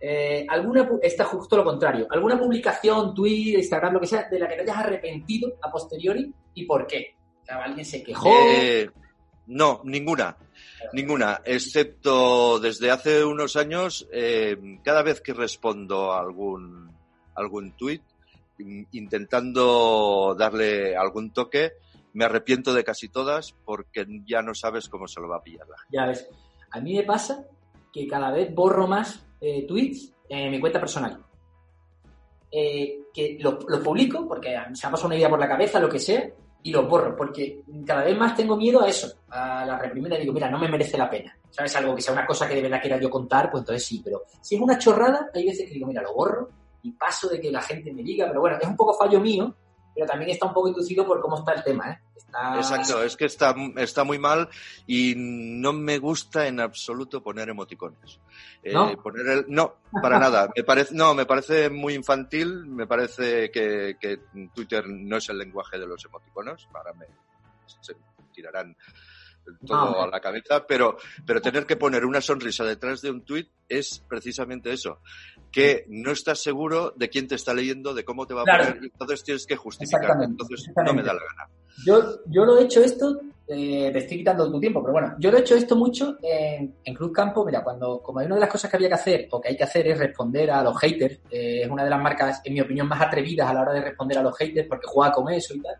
Eh, 0.00 0.46
¿alguna, 0.48 0.88
está 1.02 1.24
justo 1.24 1.56
lo 1.56 1.64
contrario. 1.64 2.06
¿Alguna 2.10 2.38
publicación, 2.38 3.14
tweet, 3.14 3.58
Instagram, 3.58 3.94
lo 3.94 4.00
que 4.00 4.06
sea, 4.06 4.28
de 4.30 4.38
la 4.38 4.48
que 4.48 4.54
te 4.56 4.62
hayas 4.62 4.76
arrepentido 4.78 5.54
a 5.60 5.70
posteriori 5.70 6.32
y 6.54 6.64
por 6.66 6.86
qué? 6.86 7.14
O 7.42 7.44
sea, 7.44 7.64
¿Alguien 7.64 7.84
se 7.84 8.02
quejó? 8.02 8.28
Eh, 8.32 8.88
no, 9.48 9.80
ninguna. 9.84 10.36
Ninguna, 10.92 11.40
excepto 11.44 12.58
desde 12.60 12.90
hace 12.90 13.24
unos 13.24 13.56
años, 13.56 14.08
eh, 14.12 14.56
cada 14.84 15.02
vez 15.02 15.20
que 15.20 15.32
respondo 15.34 16.12
a 16.12 16.20
algún, 16.20 16.90
algún 17.34 17.72
tuit, 17.76 18.02
in- 18.58 18.86
intentando 18.92 20.34
darle 20.38 20.96
algún 20.96 21.32
toque, 21.32 21.72
me 22.14 22.24
arrepiento 22.24 22.72
de 22.74 22.84
casi 22.84 23.08
todas 23.08 23.52
porque 23.64 24.06
ya 24.24 24.42
no 24.42 24.54
sabes 24.54 24.88
cómo 24.88 25.06
se 25.06 25.20
lo 25.20 25.28
va 25.28 25.36
a 25.36 25.42
pillar 25.42 25.68
la 25.68 25.78
gente. 25.78 25.96
Ya 25.96 26.06
ves. 26.06 26.28
A 26.70 26.80
mí 26.80 26.94
me 26.94 27.02
pasa 27.04 27.44
que 27.92 28.06
cada 28.06 28.30
vez 28.30 28.54
borro 28.54 28.86
más 28.86 29.24
eh, 29.40 29.66
tweets 29.66 30.12
en 30.28 30.50
mi 30.50 30.60
cuenta 30.60 30.80
personal. 30.80 31.24
Eh, 32.50 33.00
que 33.12 33.36
los 33.40 33.62
los 33.68 33.80
publico 33.80 34.26
porque 34.26 34.48
se 34.72 34.86
me 34.86 34.88
ha 34.88 34.90
pasado 34.90 35.06
una 35.08 35.16
idea 35.16 35.28
por 35.28 35.38
la 35.38 35.48
cabeza, 35.48 35.78
lo 35.80 35.88
que 35.88 35.98
sea, 35.98 36.30
y 36.62 36.70
los 36.70 36.88
borro, 36.88 37.16
porque 37.16 37.62
cada 37.86 38.04
vez 38.04 38.16
más 38.16 38.36
tengo 38.36 38.56
miedo 38.56 38.82
a 38.82 38.88
eso, 38.88 39.08
a 39.30 39.64
la 39.64 39.78
reprimenda. 39.78 40.16
Digo, 40.16 40.32
mira, 40.32 40.50
no 40.50 40.58
me 40.58 40.68
merece 40.68 40.98
la 40.98 41.08
pena. 41.08 41.36
¿Sabes? 41.50 41.74
Algo 41.76 41.94
que 41.94 42.02
sea 42.02 42.12
una 42.12 42.26
cosa 42.26 42.46
que 42.46 42.54
de 42.54 42.62
verdad 42.62 42.80
quiera 42.80 43.00
yo 43.00 43.08
contar, 43.08 43.50
pues 43.50 43.62
entonces 43.62 43.84
sí, 43.84 44.02
pero 44.04 44.22
si 44.40 44.56
es 44.56 44.60
una 44.60 44.78
chorrada, 44.78 45.30
hay 45.34 45.46
veces 45.46 45.66
que 45.66 45.74
digo, 45.74 45.86
mira, 45.86 46.02
lo 46.02 46.12
borro 46.12 46.50
y 46.82 46.92
paso 46.92 47.28
de 47.28 47.40
que 47.40 47.50
la 47.50 47.62
gente 47.62 47.92
me 47.92 48.02
diga, 48.02 48.26
pero 48.28 48.40
bueno, 48.40 48.58
es 48.60 48.68
un 48.68 48.76
poco 48.76 48.94
fallo 48.94 49.20
mío, 49.20 49.54
pero 49.98 50.06
también 50.10 50.30
está 50.30 50.46
un 50.46 50.54
poco 50.54 50.68
inducido 50.68 51.04
por 51.04 51.20
cómo 51.20 51.38
está 51.38 51.54
el 51.54 51.64
tema, 51.64 51.90
¿eh? 51.90 51.98
Está... 52.16 52.56
Exacto, 52.56 53.02
es 53.02 53.16
que 53.16 53.24
está, 53.24 53.52
está 53.78 54.04
muy 54.04 54.18
mal 54.20 54.48
y 54.86 55.14
no 55.16 55.72
me 55.72 55.98
gusta 55.98 56.46
en 56.46 56.60
absoluto 56.60 57.20
poner 57.20 57.48
emoticones. 57.48 58.20
Eh, 58.62 58.72
¿No? 58.72 58.96
poner 59.02 59.26
el- 59.26 59.44
no, 59.48 59.74
para 60.00 60.18
nada. 60.20 60.48
Me 60.54 60.62
parece, 60.62 60.94
no, 60.94 61.14
me 61.14 61.26
parece 61.26 61.68
muy 61.68 61.94
infantil, 61.94 62.64
me 62.66 62.86
parece 62.86 63.50
que, 63.50 63.96
que 64.00 64.20
Twitter 64.54 64.84
no 64.86 65.16
es 65.16 65.28
el 65.30 65.38
lenguaje 65.38 65.78
de 65.80 65.86
los 65.88 66.04
emoticonos, 66.04 66.68
ahora 66.72 66.92
me 66.92 67.06
se 67.80 67.94
tirarán 68.32 68.76
todo 69.66 69.90
No. 69.92 70.02
a 70.02 70.08
la 70.08 70.20
cabeza, 70.20 70.66
pero, 70.66 70.96
pero 71.26 71.40
tener 71.40 71.66
que 71.66 71.76
poner 71.76 72.04
una 72.04 72.20
sonrisa 72.20 72.64
detrás 72.64 73.00
de 73.02 73.10
un 73.10 73.24
tweet 73.24 73.46
es 73.68 74.02
precisamente 74.08 74.72
eso, 74.72 75.00
que 75.52 75.84
no 75.88 76.10
estás 76.10 76.42
seguro 76.42 76.92
de 76.96 77.08
quién 77.08 77.28
te 77.28 77.34
está 77.34 77.54
leyendo, 77.54 77.94
de 77.94 78.04
cómo 78.04 78.26
te 78.26 78.34
va 78.34 78.42
a 78.42 78.44
poner, 78.44 78.78
y 78.82 78.86
entonces 78.86 79.24
tienes 79.24 79.46
que 79.46 79.56
justificar. 79.56 80.02
Exactamente, 80.02 80.42
Entonces 80.42 80.70
no 80.76 80.94
me 80.94 81.02
da 81.02 81.14
la 81.14 81.20
gana. 81.20 81.50
Yo, 81.84 82.20
yo 82.26 82.44
lo 82.44 82.58
he 82.58 82.64
hecho 82.64 82.82
esto 82.82 83.20
eh, 83.50 83.88
te 83.90 84.00
estoy 84.00 84.18
quitando 84.18 84.50
tu 84.52 84.60
tiempo, 84.60 84.82
pero 84.82 84.92
bueno, 84.92 85.16
yo 85.18 85.30
lo 85.30 85.38
he 85.38 85.40
hecho 85.40 85.54
esto 85.54 85.74
mucho 85.74 86.18
en, 86.22 86.74
en 86.84 86.94
Cruz 86.94 87.12
Campo. 87.12 87.46
Mira, 87.46 87.64
cuando, 87.64 88.02
como 88.02 88.18
hay 88.18 88.26
una 88.26 88.34
de 88.34 88.42
las 88.42 88.50
cosas 88.50 88.70
que 88.70 88.76
había 88.76 88.88
que 88.88 88.94
hacer 88.94 89.28
o 89.30 89.40
que 89.40 89.48
hay 89.48 89.56
que 89.56 89.64
hacer 89.64 89.88
es 89.88 89.98
responder 89.98 90.50
a 90.50 90.62
los 90.62 90.78
haters, 90.78 91.18
eh, 91.30 91.62
es 91.62 91.70
una 91.70 91.82
de 91.82 91.88
las 91.88 92.00
marcas, 92.00 92.42
en 92.44 92.52
mi 92.52 92.60
opinión, 92.60 92.86
más 92.86 93.00
atrevidas 93.00 93.48
a 93.48 93.54
la 93.54 93.62
hora 93.62 93.72
de 93.72 93.80
responder 93.80 94.18
a 94.18 94.22
los 94.22 94.36
haters 94.36 94.68
porque 94.68 94.86
juega 94.86 95.12
con 95.12 95.32
eso 95.32 95.54
y 95.54 95.62
tal. 95.62 95.76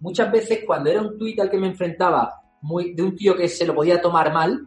Muchas 0.00 0.32
veces, 0.32 0.60
cuando 0.66 0.90
era 0.90 1.00
un 1.00 1.16
tuit 1.16 1.38
al 1.38 1.48
que 1.48 1.58
me 1.58 1.68
enfrentaba 1.68 2.34
muy, 2.62 2.94
de 2.94 3.02
un 3.02 3.14
tío 3.16 3.36
que 3.36 3.48
se 3.48 3.66
lo 3.66 3.74
podía 3.74 4.00
tomar 4.00 4.32
mal, 4.32 4.66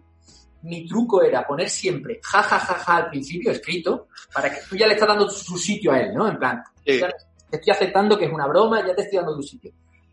mi 0.62 0.86
truco 0.88 1.22
era 1.22 1.48
poner 1.48 1.70
siempre 1.70 2.20
ja, 2.24 2.44
ja, 2.44 2.60
ja, 2.60 2.74
ja 2.76 2.96
al 2.98 3.10
principio 3.10 3.52
escrito 3.52 4.08
para 4.34 4.50
que 4.50 4.60
tú 4.70 4.76
ya 4.76 4.88
le 4.88 4.94
estás 4.94 5.08
dando 5.08 5.30
su 5.30 5.58
sitio 5.58 5.92
a 5.94 6.00
él, 6.02 6.14
¿no? 6.14 6.28
En 6.28 6.38
plan, 6.38 6.62
Sí. 6.86 7.00
te 7.50 7.58
estoy 7.58 7.72
aceptando 7.72 8.18
que 8.18 8.26
es 8.26 8.32
una 8.32 8.46
broma, 8.48 8.86
ya 8.86 8.94
te 8.96 9.04
estoy 9.04 9.18
dando 9.20 9.36
tu 9.36 9.44
sitio. 9.44 9.72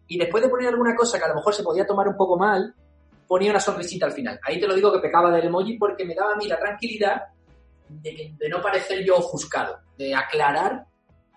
Y 0.09 0.18
después 0.18 0.42
de 0.42 0.49
poner 0.49 0.68
alguna 0.68 0.95
cosa 0.95 1.18
que 1.18 1.25
a 1.25 1.28
lo 1.28 1.35
mejor 1.35 1.52
se 1.54 1.62
podía 1.64 1.85
tomar 1.87 2.06
un 2.06 2.16
poco 2.16 2.38
mal, 2.38 2.73
ponía 3.26 3.50
una 3.50 3.59
sonrisita 3.61 4.06
al 4.06 4.12
final. 4.12 4.38
Ahí 4.45 4.61
te 4.61 4.68
lo 4.68 4.75
digo 4.75 4.92
que 4.92 5.00
pecaba 5.00 5.30
del 5.33 5.47
emoji 5.47 5.76
porque 5.78 6.04
me 6.04 6.14
daba 6.14 6.35
a 6.35 6.37
mí 6.37 6.47
la 6.47 6.59
tranquilidad 6.61 7.23
de, 7.88 8.14
que- 8.14 8.35
de 8.38 8.49
no 8.49 8.61
parecer 8.62 9.04
yo 9.04 9.16
ofuscado, 9.16 9.78
de 9.99 10.14
aclarar 10.14 10.85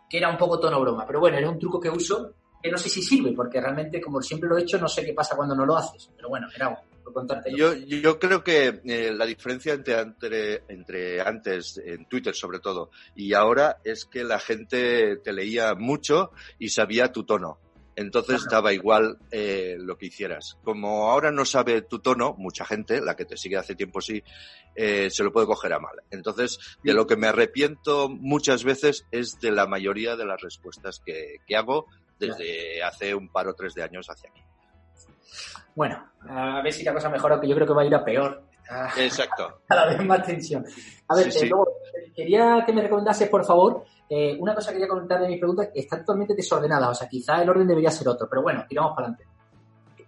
que 0.08 0.18
era 0.20 0.30
un 0.30 0.38
poco 0.38 0.60
tono 0.60 0.80
broma. 0.82 1.06
Pero 1.08 1.20
bueno, 1.20 1.38
era 1.38 1.50
un 1.50 1.58
truco 1.58 1.80
que 1.80 1.90
uso 1.90 2.34
que 2.62 2.72
no 2.72 2.78
sé 2.78 2.90
si 2.90 3.02
sirve, 3.02 3.34
porque 3.34 3.62
realmente, 3.62 4.02
como 4.02 4.22
siempre 4.22 4.50
lo 4.50 4.58
he 4.58 4.62
hecho, 4.64 4.78
no 4.78 4.88
sé 4.88 5.06
qué 5.06 5.14
pasa 5.14 5.36
cuando 5.36 5.56
no 5.56 5.66
lo 5.66 5.78
haces. 5.78 6.10
Pero 6.16 6.30
bueno, 6.30 6.48
era 6.56 6.80
por 7.04 7.14
contarte. 7.14 7.52
Yo, 7.56 7.74
yo 7.74 8.20
creo 8.20 8.44
que 8.44 8.82
eh, 8.84 9.12
la 9.14 9.26
diferencia 9.26 9.74
entre, 9.74 10.00
entre, 10.00 10.64
entre 10.68 11.22
antes, 11.22 11.82
en 11.84 12.06
Twitter 12.06 12.36
sobre 12.36 12.60
todo, 12.60 12.92
y 13.16 13.34
ahora 13.34 13.78
es 13.84 14.06
que 14.06 14.24
la 14.24 14.40
gente 14.40 15.18
te 15.18 15.34
leía 15.34 15.74
mucho 15.76 16.32
y 16.58 16.70
sabía 16.70 17.12
tu 17.12 17.24
tono. 17.24 17.60
Entonces 17.96 18.44
Claro. 18.44 18.52
daba 18.52 18.72
igual 18.74 19.18
eh, 19.30 19.76
lo 19.78 19.98
que 19.98 20.06
hicieras. 20.06 20.58
Como 20.64 21.12
ahora 21.12 21.32
no 21.34 21.44
sabe 21.44 21.82
tu 21.82 22.00
tono, 22.00 22.34
mucha 22.38 22.64
gente, 22.64 23.02
la 23.02 23.18
que 23.18 23.26
te 23.26 23.36
sigue 23.36 23.58
hace 23.58 23.76
tiempo 23.76 24.00
sí, 24.00 24.24
eh, 24.74 25.10
se 25.10 25.22
lo 25.22 25.34
puede 25.34 25.48
coger 25.48 25.74
a 25.74 25.80
mal. 25.80 25.96
Entonces, 26.10 26.60
de 26.82 26.94
lo 26.94 27.06
que 27.08 27.18
me 27.18 27.28
arrepiento 27.28 28.08
muchas 28.08 28.64
veces 28.64 29.06
es 29.12 29.42
de 29.42 29.52
la 29.52 29.68
mayoría 29.68 30.16
de 30.16 30.26
las 30.26 30.40
respuestas 30.40 31.02
que, 31.06 31.40
que 31.46 31.58
hago 31.58 31.88
desde 32.20 32.84
hace 32.84 33.16
un 33.16 33.30
par 33.30 33.48
o 33.48 33.54
tres 33.54 33.74
de 33.74 33.84
años 33.84 34.08
hacia 34.10 34.30
aquí. 34.30 34.42
Bueno, 35.76 36.12
a 36.28 36.62
ver 36.62 36.74
si 36.74 36.84
la 36.84 36.94
cosa 36.94 37.10
mejora, 37.10 37.40
que 37.40 37.48
yo 37.48 37.56
creo 37.56 37.68
que 37.68 37.74
va 37.74 37.84
a 37.84 37.86
ir 37.86 37.96
a 37.96 38.04
peor. 38.04 38.44
Ah, 38.70 38.92
Exacto. 38.98 39.62
Cada 39.68 39.88
vez 39.88 40.06
más 40.06 40.24
tensión. 40.24 40.66
A 41.08 41.16
ver, 41.16 41.32
Sí, 41.32 41.46
eh, 41.46 41.50
luego, 41.50 41.68
quería 42.16 42.64
que 42.66 42.74
me 42.74 42.82
recomendases, 42.82 43.30
por 43.30 43.46
favor, 43.46 43.86
eh, 44.10 44.36
una 44.40 44.54
cosa 44.54 44.70
que 44.70 44.76
quería 44.76 44.90
comentar 44.90 45.22
de 45.22 45.28
mis 45.28 45.40
preguntas 45.40 45.70
que 45.74 45.80
está 45.80 46.00
totalmente 46.00 46.36
desordenada. 46.36 46.90
O 46.90 46.94
sea, 46.94 47.08
quizá 47.08 47.42
el 47.42 47.50
orden 47.50 47.68
debería 47.68 47.92
ser 47.92 48.08
otro, 48.08 48.28
pero 48.30 48.42
bueno, 48.42 48.66
tiramos 48.68 48.94
para 48.96 49.08
adelante. 49.08 49.26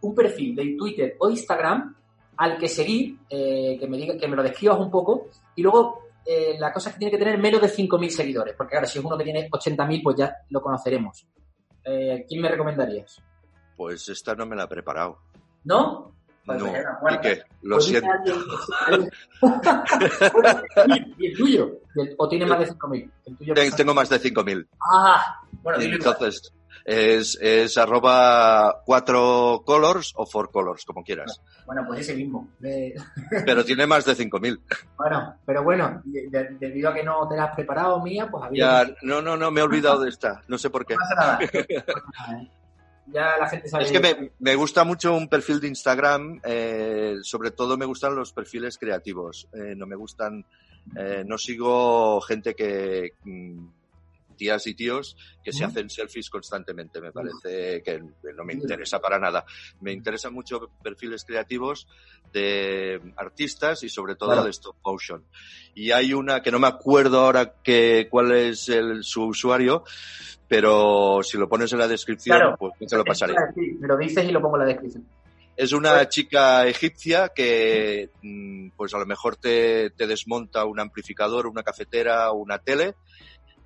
Un 0.02 0.14
perfil 0.14 0.56
de 0.56 0.76
Twitter 0.78 1.16
o 1.20 1.30
Instagram 1.30 1.96
al 2.38 2.58
que 2.58 2.68
seguir, 2.68 3.18
eh, 3.30 3.78
que 3.80 3.88
me 3.88 3.98
diga, 3.98 4.18
que 4.18 4.28
me 4.28 4.36
lo 4.36 4.44
describas 4.44 4.80
un 4.80 4.90
poco, 4.90 5.28
y 5.56 5.62
luego 5.62 6.02
la 6.60 6.72
cosa 6.72 6.90
es 6.90 6.96
que 6.96 7.00
tiene 7.00 7.12
que 7.12 7.18
tener 7.18 7.38
menos 7.40 7.60
de 7.60 7.68
5.000 7.68 8.10
seguidores, 8.10 8.56
porque 8.56 8.72
claro, 8.72 8.88
si 8.88 9.00
es 9.00 9.04
uno 9.06 9.18
que 9.18 9.24
tiene 9.24 9.50
80.000, 9.50 10.02
pues 10.02 10.16
ya 10.16 10.38
lo 10.50 10.62
conoceremos. 10.62 11.28
Eh, 11.86 12.26
¿Quién 12.28 12.42
me 12.42 12.50
recomendarías? 12.50 13.22
Pues 13.76 14.08
esta 14.10 14.36
no 14.36 14.46
me 14.46 14.56
la 14.56 14.64
he 14.64 14.68
preparado. 14.68 15.20
¿No? 15.64 16.14
Pues 16.46 16.60
No, 16.60 16.68
¿y 17.12 17.20
qué? 17.22 17.44
Lo 17.62 17.76
Pues 17.76 17.86
siento. 17.86 18.08
alguien- 18.88 19.12
¿Y 21.18 21.28
el 21.28 21.38
tuyo? 21.38 21.72
¿Y 21.96 22.02
el- 22.02 22.16
¿O 22.18 22.28
tiene 22.28 22.46
más 22.46 22.60
de 22.60 22.66
5.000? 22.68 23.12
El 23.26 23.38
tuyo 23.38 23.54
Ten- 23.54 23.76
Tengo 23.76 23.94
más 23.94 24.10
de 24.10 24.20
5.000. 24.20 24.68
Ah, 24.92 25.42
bueno. 25.62 25.80
Entonces, 25.82 26.52
es, 26.86 27.38
es 27.42 27.78
arroba 27.78 28.82
cuatro 28.86 29.64
colors 29.66 30.14
o 30.16 30.26
four 30.26 30.52
colors, 30.52 30.84
como 30.86 31.04
quieras. 31.04 31.42
Bueno, 31.66 31.84
pues 31.88 32.02
ese 32.02 32.16
mismo. 32.16 32.50
Pero 33.46 33.64
tiene 33.66 33.86
más 33.88 34.06
de 34.06 34.14
5.000. 34.16 34.60
bueno, 34.98 35.36
pero 35.46 35.64
bueno, 35.64 36.02
de- 36.06 36.28
de- 36.30 36.50
debido 36.60 36.90
a 36.90 36.94
que 36.94 37.04
no 37.04 37.28
te 37.28 37.36
la 37.36 37.46
has 37.46 37.56
preparado, 37.56 38.02
mía, 38.02 38.28
pues 38.30 38.44
había... 38.44 38.84
Ya, 38.86 38.96
no, 39.04 39.22
no, 39.22 39.38
no, 39.38 39.52
me 39.52 39.62
he 39.62 39.64
olvidado 39.64 40.02
de 40.02 40.10
esta. 40.10 40.42
No 40.48 40.58
sé 40.58 40.70
por 40.70 40.86
qué. 40.86 40.96
No 41.00 41.00
pasa 41.00 41.16
nada. 41.16 41.40
Ya 43.08 43.38
la 43.38 43.48
gente 43.50 43.68
sabe... 43.68 43.84
Es 43.86 43.92
que 43.92 44.00
me, 44.00 44.32
me 44.40 44.56
gusta 44.56 44.84
mucho 44.86 45.14
un 45.16 45.28
perfil 45.28 45.60
de 45.60 45.68
Instagram, 45.68 46.40
eh, 46.46 47.18
sobre 47.24 47.52
todo 47.52 47.78
me 47.78 47.86
gustan 47.86 48.16
los 48.16 48.32
perfiles 48.32 48.78
creativos. 48.78 49.50
Eh, 49.54 49.74
no 49.76 49.86
me 49.86 49.96
gustan, 49.98 50.46
eh, 50.96 51.24
no 51.26 51.38
sigo 51.38 52.22
gente 52.22 52.54
que, 52.56 53.14
mm, 53.26 53.66
tías 54.42 54.66
y 54.66 54.74
tíos 54.74 55.16
que 55.44 55.54
se 55.54 55.64
hacen 55.64 55.88
selfies 55.88 56.32
constantemente. 56.32 57.00
Me 57.00 57.12
parece 57.12 57.84
que 57.84 58.02
no 58.36 58.44
me 58.44 58.54
interesa 58.54 59.00
para 59.00 59.20
nada. 59.20 59.46
Me 59.82 59.92
interesan 59.92 60.34
mucho 60.34 60.72
perfiles 60.82 61.24
creativos 61.26 61.88
de 62.34 63.00
artistas 63.18 63.84
y 63.84 63.90
sobre 63.90 64.16
todo 64.16 64.32
Claro. 64.32 64.46
de 64.46 64.50
stop 64.50 64.78
motion. 64.84 65.24
Y 65.76 65.92
hay 65.92 66.14
una 66.16 66.42
que 66.42 66.50
no 66.52 66.58
me 66.58 66.66
acuerdo 66.68 67.20
ahora 67.20 67.54
que, 67.64 68.08
cuál 68.10 68.32
es 68.32 68.68
el, 68.70 69.04
su 69.04 69.26
usuario, 69.26 69.84
pero 70.48 71.20
si 71.22 71.38
lo 71.38 71.48
pones 71.48 71.72
en 71.74 71.78
la 71.80 71.88
descripción, 71.88 72.38
Claro. 72.40 72.56
pues 72.58 72.74
te 72.90 72.98
lo 72.98 73.06
pasaré. 73.06 73.36
Sí, 73.54 73.78
me 73.80 73.88
lo 73.88 73.96
dices 73.96 74.26
y 74.28 74.32
lo 74.32 74.42
pongo 74.42 74.56
en 74.56 74.62
la 74.62 74.68
descripción. 74.70 75.06
Es 75.56 75.74
una 75.74 76.08
chica 76.10 76.66
egipcia 76.66 77.30
que, 77.36 78.10
mm, 78.24 78.70
pues 78.76 78.94
a 78.96 78.98
lo 78.98 79.06
mejor 79.06 79.36
te, 79.36 79.92
te 79.92 80.08
desmonta 80.08 80.66
un 80.66 80.80
amplificador, 80.80 81.46
una 81.46 81.62
cafetera 81.62 82.32
o 82.32 82.38
una 82.38 82.58
tele 82.58 82.96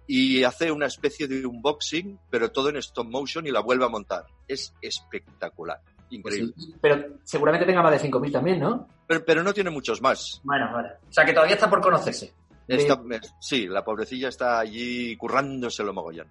y 0.07 0.43
hace 0.43 0.71
una 0.71 0.85
especie 0.85 1.27
de 1.27 1.45
unboxing, 1.45 2.19
pero 2.29 2.51
todo 2.51 2.69
en 2.69 2.77
stop 2.77 3.07
motion 3.07 3.47
y 3.47 3.51
la 3.51 3.61
vuelve 3.61 3.85
a 3.85 3.89
montar. 3.89 4.25
Es 4.47 4.73
espectacular, 4.81 5.79
increíble. 6.09 6.53
Pues 6.55 6.65
Sí, 6.67 6.75
Pero 6.81 7.17
seguramente 7.23 7.65
tenga 7.65 7.81
más 7.81 7.91
de 8.01 8.09
5.000 8.09 8.31
también, 8.31 8.59
¿no? 8.59 8.87
Pero, 9.07 9.25
pero 9.25 9.43
no 9.43 9.53
tiene 9.53 9.69
muchos 9.69 10.01
más. 10.01 10.41
Bueno, 10.43 10.71
vale. 10.71 10.89
O 11.09 11.11
sea, 11.13 11.25
que 11.25 11.33
todavía 11.33 11.55
está 11.55 11.69
por 11.69 11.81
conocerse. 11.81 12.33
Esta- 12.67 12.99
sí, 13.39 13.67
la 13.67 13.83
pobrecilla 13.85 14.29
está 14.29 14.59
allí 14.59 15.15
currándoselo 15.17 15.93
mogollón. 15.93 16.27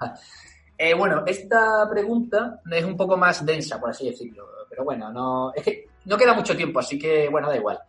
Eh, 0.80 0.94
bueno, 0.94 1.24
esta 1.26 1.90
pregunta 1.90 2.60
es 2.70 2.84
un 2.84 2.96
poco 2.96 3.16
más 3.16 3.44
densa, 3.44 3.80
por 3.80 3.90
así 3.90 4.08
decirlo. 4.08 4.46
Pero 4.70 4.84
bueno, 4.84 5.10
no, 5.12 5.52
es 5.52 5.64
que 5.64 5.86
no 6.04 6.16
queda 6.16 6.34
mucho 6.34 6.56
tiempo, 6.56 6.78
así 6.78 6.96
que 6.96 7.28
bueno, 7.28 7.48
da 7.48 7.56
igual. 7.56 7.80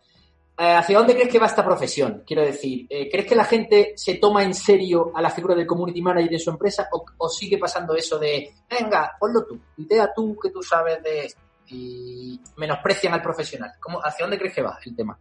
Eh, 0.62 0.74
¿Hacia 0.74 0.98
dónde 0.98 1.14
crees 1.14 1.30
que 1.30 1.38
va 1.38 1.46
esta 1.46 1.64
profesión? 1.64 2.22
Quiero 2.26 2.42
decir, 2.42 2.86
eh, 2.90 3.08
¿crees 3.10 3.26
que 3.26 3.34
la 3.34 3.46
gente 3.46 3.94
se 3.96 4.16
toma 4.16 4.44
en 4.44 4.52
serio 4.52 5.10
a 5.14 5.22
la 5.22 5.30
figura 5.30 5.54
del 5.54 5.66
community 5.66 6.02
manager 6.02 6.34
en 6.34 6.38
su 6.38 6.50
empresa 6.50 6.86
o, 6.92 7.02
o 7.16 7.28
sigue 7.30 7.56
pasando 7.56 7.94
eso 7.94 8.18
de, 8.18 8.52
venga, 8.68 9.16
ponlo 9.18 9.46
tú, 9.46 9.58
idea 9.78 10.10
tú 10.14 10.36
que 10.38 10.50
tú 10.50 10.62
sabes 10.62 11.02
de 11.02 11.24
esto 11.24 11.40
y 11.68 12.38
menosprecian 12.58 13.14
al 13.14 13.22
profesional? 13.22 13.72
¿Cómo, 13.80 14.00
¿Hacia 14.04 14.26
dónde 14.26 14.38
crees 14.38 14.54
que 14.54 14.60
va 14.60 14.78
el 14.84 14.94
tema? 14.94 15.18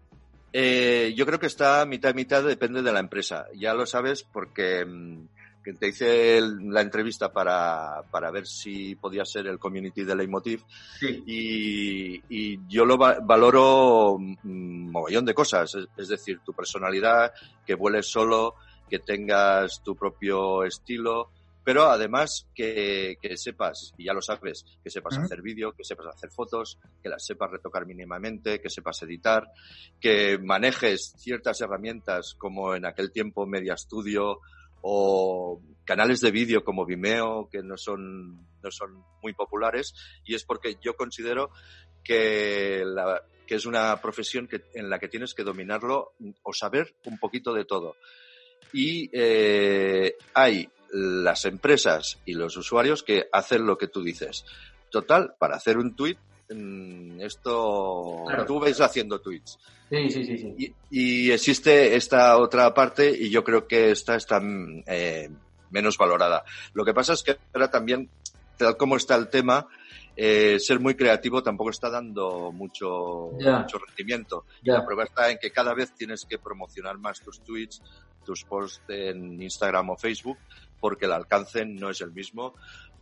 Eh, 0.52 1.14
yo 1.16 1.26
creo 1.26 1.40
que 1.40 1.46
está 1.46 1.86
mitad 1.86 2.10
y 2.10 2.16
mitad, 2.16 2.44
depende 2.44 2.82
de 2.82 2.92
la 2.92 3.00
empresa. 3.00 3.46
Ya 3.56 3.74
lo 3.74 3.86
sabes 3.86 4.24
porque 4.24 4.84
mm, 4.84 5.28
que 5.74 5.78
te 5.80 5.88
hice 5.90 6.38
el- 6.38 6.58
la 6.70 6.82
entrevista 6.82 7.32
para, 7.32 8.04
para 8.12 8.32
ver 8.32 8.48
si 8.48 8.96
podía 8.96 9.24
ser 9.26 9.48
el 9.48 9.60
community 9.60 10.04
de 10.04 10.16
Leitmotiv. 10.16 10.64
Sí. 11.00 11.24
y, 11.28 12.24
y 12.30 12.60
yo 12.68 12.86
lo 12.86 12.98
va- 12.98 13.20
valoro 13.22 14.14
un 14.14 14.92
mogollón 14.92 15.26
de 15.26 15.34
cosas, 15.34 15.74
es, 15.76 15.88
es 15.98 16.08
decir, 16.08 16.40
tu 16.44 16.54
personalidad, 16.54 17.32
que 17.66 17.76
vueles 17.76 18.08
solo, 18.10 18.56
que 18.90 19.00
tengas 19.00 19.82
tu 19.84 19.96
propio 19.96 20.64
estilo, 20.64 21.30
pero 21.64 21.84
además 21.84 22.48
que, 22.56 23.18
que 23.22 23.38
sepas, 23.38 23.94
y 23.98 24.06
ya 24.06 24.14
lo 24.14 24.22
sabes, 24.24 24.66
que 24.84 24.90
sepas 24.90 25.18
hacer 25.20 25.42
vídeo, 25.44 25.74
que 25.74 25.84
sepas 25.84 26.08
hacer 26.08 26.32
fotos, 26.32 26.80
que 27.04 27.10
las 27.10 27.24
sepas 27.24 27.52
retocar 27.52 27.86
mínimamente, 27.86 28.60
que 28.60 28.70
sepas 28.72 29.04
editar, 29.04 29.48
que 30.00 30.40
manejes 30.40 31.14
ciertas 31.18 31.62
herramientas 31.62 32.34
como 32.40 32.74
en 32.74 32.86
aquel 32.86 33.12
tiempo 33.12 33.46
Media 33.46 33.78
Studio 33.78 34.40
o 34.82 35.62
canales 35.86 36.22
de 36.22 36.32
vídeo 36.32 36.64
como 36.64 36.86
Vimeo 36.86 37.50
que 37.52 37.64
no 37.64 37.78
son, 37.78 38.48
no 38.62 38.72
son 38.72 39.04
muy 39.22 39.34
populares 39.34 39.94
y 40.24 40.36
es 40.36 40.44
porque 40.44 40.78
yo 40.82 40.96
considero 40.96 41.52
que, 42.04 42.84
la, 42.86 43.24
que 43.48 43.56
es 43.56 43.66
una 43.66 44.00
profesión 44.02 44.48
que, 44.48 44.64
en 44.74 44.90
la 44.90 45.00
que 45.00 45.08
tienes 45.08 45.34
que 45.34 45.44
dominarlo 45.44 46.14
o 46.44 46.54
saber 46.54 46.94
un 47.06 47.18
poquito 47.18 47.54
de 47.54 47.66
todo. 47.66 47.96
Y 48.72 49.10
eh, 49.12 50.16
hay 50.34 50.70
las 50.92 51.46
empresas 51.46 52.20
y 52.26 52.34
los 52.34 52.56
usuarios 52.58 53.04
que 53.04 53.28
hacen 53.32 53.66
lo 53.66 53.78
que 53.78 53.88
tú 53.88 54.04
dices. 54.04 54.46
Total, 54.90 55.34
para 55.40 55.56
hacer 55.56 55.78
un 55.78 55.96
tweet, 55.96 56.18
esto 57.20 58.24
Claro. 58.28 58.46
tú 58.46 58.60
ves 58.60 58.80
haciendo 58.82 59.20
tweets. 59.20 59.60
Sí, 59.90 60.10
sí, 60.10 60.24
sí, 60.24 60.38
sí. 60.38 60.56
Y, 60.58 60.74
y 61.28 61.32
existe 61.32 61.96
esta 61.96 62.38
otra 62.38 62.74
parte 62.74 63.10
y 63.10 63.30
yo 63.30 63.44
creo 63.44 63.68
que 63.68 63.92
esta 63.92 64.16
está 64.16 64.40
mm, 64.40 64.84
eh, 64.86 65.30
menos 65.72 65.98
valorada. 65.98 66.44
Lo 66.74 66.86
que 66.86 66.94
pasa 66.94 67.14
es 67.14 67.24
que 67.24 67.38
ahora 67.54 67.70
también, 67.72 68.10
tal 68.58 68.78
como 68.78 68.98
está 68.98 69.16
el 69.16 69.30
tema, 69.30 69.68
eh, 70.16 70.60
ser 70.60 70.80
muy 70.80 70.96
creativo 70.96 71.42
tampoco 71.42 71.70
está 71.70 71.90
dando 71.90 72.52
mucho, 72.52 73.32
mucho 73.32 73.78
rendimiento. 73.78 74.46
La 74.64 74.86
prueba 74.86 75.06
está 75.06 75.32
en 75.32 75.38
que 75.40 75.52
cada 75.52 75.74
vez 75.74 75.94
tienes 75.96 76.26
que 76.26 76.38
promocionar 76.38 76.98
más 76.98 77.22
tus 77.22 77.40
tweets, 77.42 77.82
tus 78.26 78.44
posts 78.44 78.82
en 78.90 79.42
Instagram 79.42 79.92
o 79.92 79.98
Facebook, 79.98 80.38
porque 80.80 81.06
el 81.06 81.14
alcance 81.14 81.66
no 81.66 81.90
es 81.90 82.02
el 82.02 82.12
mismo, 82.12 82.54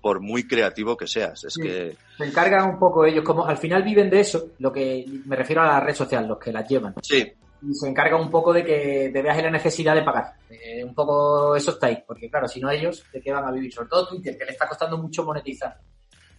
por 0.02 0.20
muy 0.22 0.48
creativo 0.48 0.96
que 0.98 1.08
seas. 1.08 1.44
Es 1.44 1.54
Sí. 1.54 1.62
que 1.62 1.98
Se 2.18 2.26
encargan 2.26 2.70
un 2.70 2.80
poco 2.80 3.06
ellos, 3.06 3.24
como 3.24 3.46
al 3.46 3.58
final 3.58 3.84
viven 3.84 4.10
de 4.10 4.20
eso, 4.22 4.48
lo 4.60 4.72
que 4.72 5.06
me 5.26 5.36
refiero 5.36 5.62
a 5.62 5.66
la 5.68 5.80
red 5.80 5.94
social, 5.96 6.28
los 6.28 6.38
que 6.40 6.52
las 6.52 6.68
llevan. 6.68 6.94
sí, 7.02 7.32
Y 7.62 7.74
se 7.74 7.90
encargan 7.90 8.22
un 8.22 8.30
poco 8.30 8.54
de 8.54 8.64
que 8.64 9.10
de 9.12 9.22
veas 9.22 9.42
la 9.42 9.50
necesidad 9.50 9.96
de 9.96 10.04
pagar. 10.04 10.34
Eh, 10.50 10.84
un 10.84 10.94
poco 10.94 11.56
eso 11.56 11.72
está 11.72 11.88
ahí, 11.88 12.04
porque 12.06 12.30
claro, 12.30 12.48
si 12.48 12.60
no 12.60 12.70
ellos, 12.70 13.04
¿de 13.12 13.20
qué 13.20 13.32
van 13.32 13.46
a 13.46 13.52
vivir? 13.52 13.74
Sobre 13.74 13.90
todo 13.90 14.08
Twitter, 14.08 14.38
que 14.38 14.46
le 14.46 14.52
está 14.52 14.68
costando 14.68 14.98
mucho 15.00 15.24
monetizar. 15.24 15.76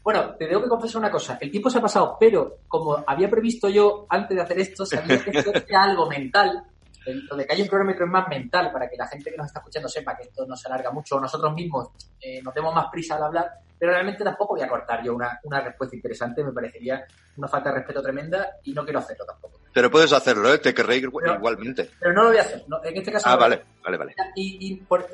Bueno, 0.02 0.34
te 0.38 0.46
tengo 0.46 0.62
que 0.62 0.68
confesar 0.68 1.00
una 1.00 1.10
cosa. 1.10 1.36
El 1.40 1.50
tiempo 1.50 1.68
se 1.68 1.78
ha 1.78 1.82
pasado, 1.82 2.16
pero 2.18 2.58
como 2.68 3.02
había 3.06 3.28
previsto 3.28 3.68
yo 3.68 4.06
antes 4.08 4.36
de 4.36 4.42
hacer 4.42 4.60
esto, 4.60 4.86
sabía 4.86 5.22
que 5.22 5.36
esto 5.38 5.52
era 5.68 5.82
algo 5.82 6.08
mental. 6.08 6.62
El- 7.08 7.26
Lo 7.26 7.36
de 7.36 7.46
que 7.46 7.54
hay 7.54 7.62
un 7.62 7.68
cronómetro 7.68 8.04
es 8.04 8.10
más 8.10 8.28
mental 8.28 8.70
para 8.72 8.88
que 8.88 8.96
la 8.96 9.06
gente 9.06 9.30
que 9.30 9.36
nos 9.36 9.46
está 9.46 9.60
escuchando 9.60 9.88
sepa 9.88 10.16
que 10.16 10.24
esto 10.24 10.46
no 10.46 10.56
se 10.56 10.68
alarga 10.68 10.90
mucho 10.90 11.16
o 11.16 11.20
nosotros 11.20 11.52
mismos 11.54 11.88
eh, 12.20 12.42
nos 12.42 12.52
demos 12.54 12.74
más 12.74 12.86
prisa 12.90 13.16
al 13.16 13.22
hablar, 13.24 13.50
pero 13.78 13.92
realmente 13.92 14.24
tampoco 14.24 14.54
voy 14.54 14.62
a 14.62 14.68
cortar 14.68 15.02
yo 15.04 15.14
una, 15.14 15.38
una 15.44 15.60
respuesta 15.60 15.94
interesante, 15.96 16.42
me 16.44 16.52
parecería 16.52 17.04
una 17.36 17.48
falta 17.48 17.70
de 17.70 17.76
respeto 17.76 18.02
tremenda 18.02 18.46
y 18.64 18.72
no 18.72 18.84
quiero 18.84 18.98
hacerlo 18.98 19.24
tampoco. 19.24 19.60
pero 19.72 19.90
puedes 19.90 20.12
hacerlo, 20.12 20.52
¿eh? 20.52 20.58
te 20.58 20.74
querré 20.74 21.00
Pero- 21.00 21.34
igualmente. 21.34 21.90
Pero 22.00 22.12
no 22.12 22.22
lo 22.24 22.28
voy 22.30 22.38
a 22.38 22.42
hacer, 22.42 22.64
no, 22.68 22.82
en 22.84 22.96
este 22.96 23.12
caso 23.12 23.28
Ah, 23.28 23.32
no 23.34 23.38
vale, 23.40 23.62
vale, 23.84 23.96
vale. 23.96 24.14
Y, 24.34 24.58
y 24.72 24.74
por- 24.76 25.06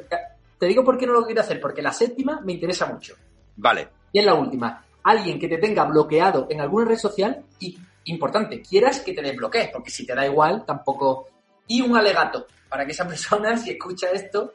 te 0.58 0.66
digo 0.66 0.82
por 0.84 0.96
qué 0.96 1.06
no 1.06 1.12
lo 1.12 1.24
quiero 1.26 1.40
hacer, 1.42 1.60
porque 1.60 1.82
la 1.82 1.92
séptima 1.92 2.40
me 2.42 2.52
interesa 2.54 2.86
mucho. 2.86 3.14
Vale, 3.56 3.88
Y 4.12 4.18
es 4.20 4.24
la 4.26 4.34
última. 4.34 4.84
Alguien 5.02 5.38
que 5.38 5.48
te 5.48 5.58
tenga 5.58 5.84
bloqueado 5.84 6.46
en 6.48 6.60
alguna 6.62 6.86
red 6.86 6.96
social 6.96 7.44
y, 7.60 7.78
importante, 8.04 8.62
quieras 8.62 9.00
que 9.00 9.12
te 9.12 9.20
desbloquees, 9.20 9.68
porque 9.70 9.90
si 9.90 10.06
te 10.06 10.14
da 10.14 10.24
igual, 10.26 10.64
tampoco... 10.64 11.28
Y 11.66 11.80
un 11.80 11.96
alegato, 11.96 12.46
para 12.68 12.84
que 12.84 12.92
esa 12.92 13.06
persona, 13.08 13.56
si 13.56 13.70
escucha 13.70 14.08
esto, 14.10 14.54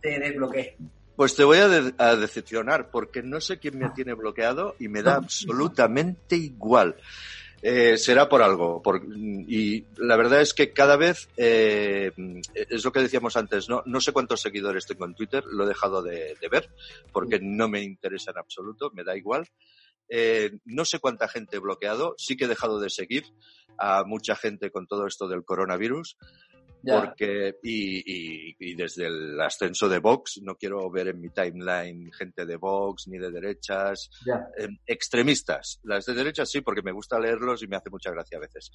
te 0.00 0.18
desbloquee. 0.18 0.76
pues 1.16 1.34
te 1.34 1.42
voy 1.44 1.58
a, 1.58 1.68
de- 1.68 1.94
a 1.98 2.14
decepcionar 2.16 2.90
porque 2.90 3.22
no 3.22 3.40
sé 3.40 3.58
quién 3.58 3.78
me 3.78 3.90
tiene 3.90 4.14
bloqueado 4.14 4.76
y 4.78 4.88
me 4.88 5.02
da 5.02 5.16
absolutamente 5.16 6.36
igual. 6.36 6.96
Eh, 7.60 7.98
será 7.98 8.28
por 8.28 8.40
algo. 8.40 8.80
por- 8.80 9.02
y 9.04 9.84
la 9.96 10.16
verdad 10.16 10.40
es 10.40 10.54
que 10.54 10.72
cada 10.72 10.96
vez, 10.96 11.28
eh, 11.36 12.12
es 12.54 12.84
lo 12.84 12.92
que 12.92 13.00
decíamos 13.00 13.36
antes, 13.36 13.68
¿no? 13.68 13.82
no 13.84 14.00
sé 14.00 14.12
cuántos 14.12 14.40
seguidores 14.40 14.86
tengo 14.86 15.06
en 15.06 15.14
Twitter, 15.16 15.42
lo 15.44 15.64
he 15.64 15.68
dejado 15.68 16.00
de, 16.02 16.36
de 16.40 16.48
ver 16.48 16.70
porque 17.12 17.40
no 17.42 17.68
me 17.68 17.82
interesa 17.82 18.30
en 18.30 18.38
absoluto, 18.38 18.92
me 18.94 19.02
da 19.02 19.16
igual. 19.16 19.48
Eh, 20.08 20.52
no 20.66 20.84
sé 20.84 21.00
cuánta 21.00 21.26
gente 21.28 21.56
he 21.56 21.60
bloqueado, 21.60 22.14
sí 22.16 22.36
que 22.36 22.44
he 22.44 22.48
dejado 22.48 22.78
de 22.78 22.90
seguir 22.90 23.24
a 23.78 24.04
mucha 24.04 24.34
gente 24.36 24.70
con 24.70 24.86
todo 24.86 25.06
esto 25.06 25.28
del 25.28 25.44
coronavirus 25.44 26.16
porque 27.00 27.56
y, 27.64 27.98
y- 28.50 28.56
y 28.60 28.74
desde 28.76 29.06
el 29.06 29.40
ascenso 29.40 29.88
de 29.88 29.98
Vox 29.98 30.40
no 30.44 30.54
quiero 30.54 30.88
ver 30.90 31.08
en 31.08 31.20
mi 31.20 31.28
timeline 31.30 32.10
gente 32.12 32.46
de 32.46 32.56
Vox 32.56 33.08
ni 33.08 33.18
de 33.18 33.32
derechas 33.32 34.08
eh, 34.56 34.68
extremistas. 34.86 35.80
Las 35.82 36.06
de 36.06 36.14
derechas 36.14 36.48
sí 36.50 36.60
porque 36.60 36.82
me 36.82 36.92
gusta 36.92 37.18
leerlos 37.18 37.62
y 37.62 37.66
me 37.66 37.76
hace 37.76 37.90
mucha 37.90 38.12
gracia 38.12 38.38
a 38.38 38.40
veces. 38.42 38.70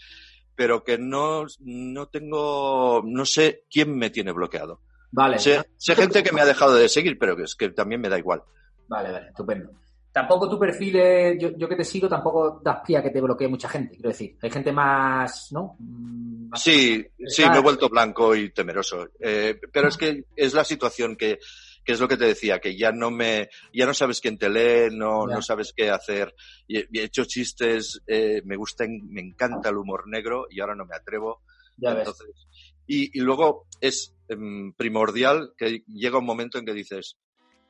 Pero 0.55 0.83
que 0.83 0.97
no 0.97 1.45
no 1.61 2.07
tengo 2.09 3.01
no 3.05 3.25
sé 3.25 3.63
quién 3.71 3.95
me 3.97 4.09
tiene 4.09 4.33
bloqueado. 4.33 4.81
Vale. 5.11 5.39
sé, 5.39 5.63
sé 5.77 5.95
gente 5.95 6.23
que 6.23 6.33
me 6.33 6.41
ha 6.41 6.45
dejado 6.45 6.75
de 6.75 6.89
seguir 6.89 7.17
pero 7.17 7.37
que 7.37 7.43
es 7.43 7.55
que 7.55 7.69
también 7.69 8.01
me 8.01 8.09
da 8.09 8.17
igual. 8.19 8.43
Vale, 8.89 9.11
vale, 9.13 9.27
estupendo. 9.29 9.71
Tampoco 10.13 10.47
tu 10.47 10.59
perfil, 10.59 10.95
es- 10.97 11.41
yo, 11.41 11.49
yo 11.57 11.67
que 11.67 11.75
te 11.75 11.83
sigo, 11.83 12.07
tampoco 12.07 12.61
das 12.63 12.81
pie 12.85 12.97
a 12.97 13.03
que 13.03 13.09
te 13.09 13.19
bloquee 13.19 13.47
mucha 13.47 13.67
gente, 13.67 13.95
quiero 13.95 14.09
decir. 14.09 14.37
Hay 14.41 14.51
gente 14.51 14.71
más, 14.71 15.51
¿no? 15.51 15.75
Mm, 15.79 16.49
más- 16.49 16.61
Sí, 16.61 17.03
sí, 17.27 17.43
me 17.49 17.57
he 17.57 17.61
vuelto 17.61 17.89
blanco 17.89 18.35
y 18.35 18.51
temeroso. 18.51 19.09
Eh, 19.19 19.59
pero 19.71 19.87
es 19.87 19.97
que 19.97 20.25
es 20.35 20.53
la 20.53 20.63
situación 20.63 21.15
que, 21.15 21.39
que 21.83 21.91
es 21.93 21.99
lo 21.99 22.07
que 22.07 22.15
te 22.17 22.25
decía, 22.25 22.59
que 22.59 22.77
ya 22.77 22.91
no 22.91 23.09
me, 23.09 23.49
ya 23.73 23.87
no 23.87 23.93
sabes 23.95 24.21
quién 24.21 24.37
te 24.37 24.49
lee, 24.49 24.95
no, 24.95 25.27
Ya. 25.27 25.35
no 25.35 25.41
sabes 25.41 25.73
qué 25.75 25.89
hacer. 25.89 26.33
Y 26.67 26.77
he, 26.77 26.87
hecho 27.03 27.25
chistes, 27.25 27.99
eh, 28.05 28.43
me 28.45 28.55
gusta, 28.55 28.85
me 28.87 29.19
encanta 29.21 29.69
el 29.69 29.77
humor 29.77 30.07
negro 30.07 30.45
y 30.49 30.61
ahora 30.61 30.75
no 30.75 30.85
me 30.85 30.95
atrevo. 30.95 31.41
Ya 31.77 31.89
ves. 31.95 32.07
Entonces, 32.07 32.47
y, 32.85 33.17
y 33.17 33.21
luego 33.21 33.65
es 33.81 34.13
em, 34.29 34.73
primordial 34.73 35.53
que 35.57 35.83
llega 35.87 36.19
un 36.19 36.25
momento 36.25 36.59
en 36.59 36.65
que 36.65 36.73
dices, 36.73 37.17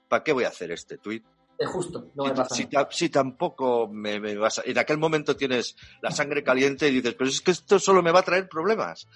¿para 0.10 0.24
qué 0.26 0.34
voy 0.34 0.44
a 0.44 0.50
hacer 0.50 0.72
este 0.72 0.98
tuit? 0.98 1.24
Es 1.64 1.70
justo, 1.70 2.12
no 2.16 2.26
me 2.26 2.32
Si, 2.32 2.66
pasa. 2.66 2.88
si 2.92 3.10
tampoco 3.10 3.88
me, 3.88 4.20
me 4.20 4.36
vas 4.36 4.60
a... 4.60 4.64
En 4.66 4.78
aquel 4.78 4.98
momento 4.98 5.38
tienes 5.38 5.78
la 6.02 6.12
sangre 6.12 6.44
caliente 6.44 6.90
y 6.90 6.92
dices, 6.92 7.14
pero 7.14 7.30
es 7.30 7.40
que 7.40 7.52
esto 7.52 7.80
solo 7.80 8.04
me 8.04 8.12
va 8.12 8.20
a 8.20 8.24
traer 8.24 8.50
problemas. 8.50 9.08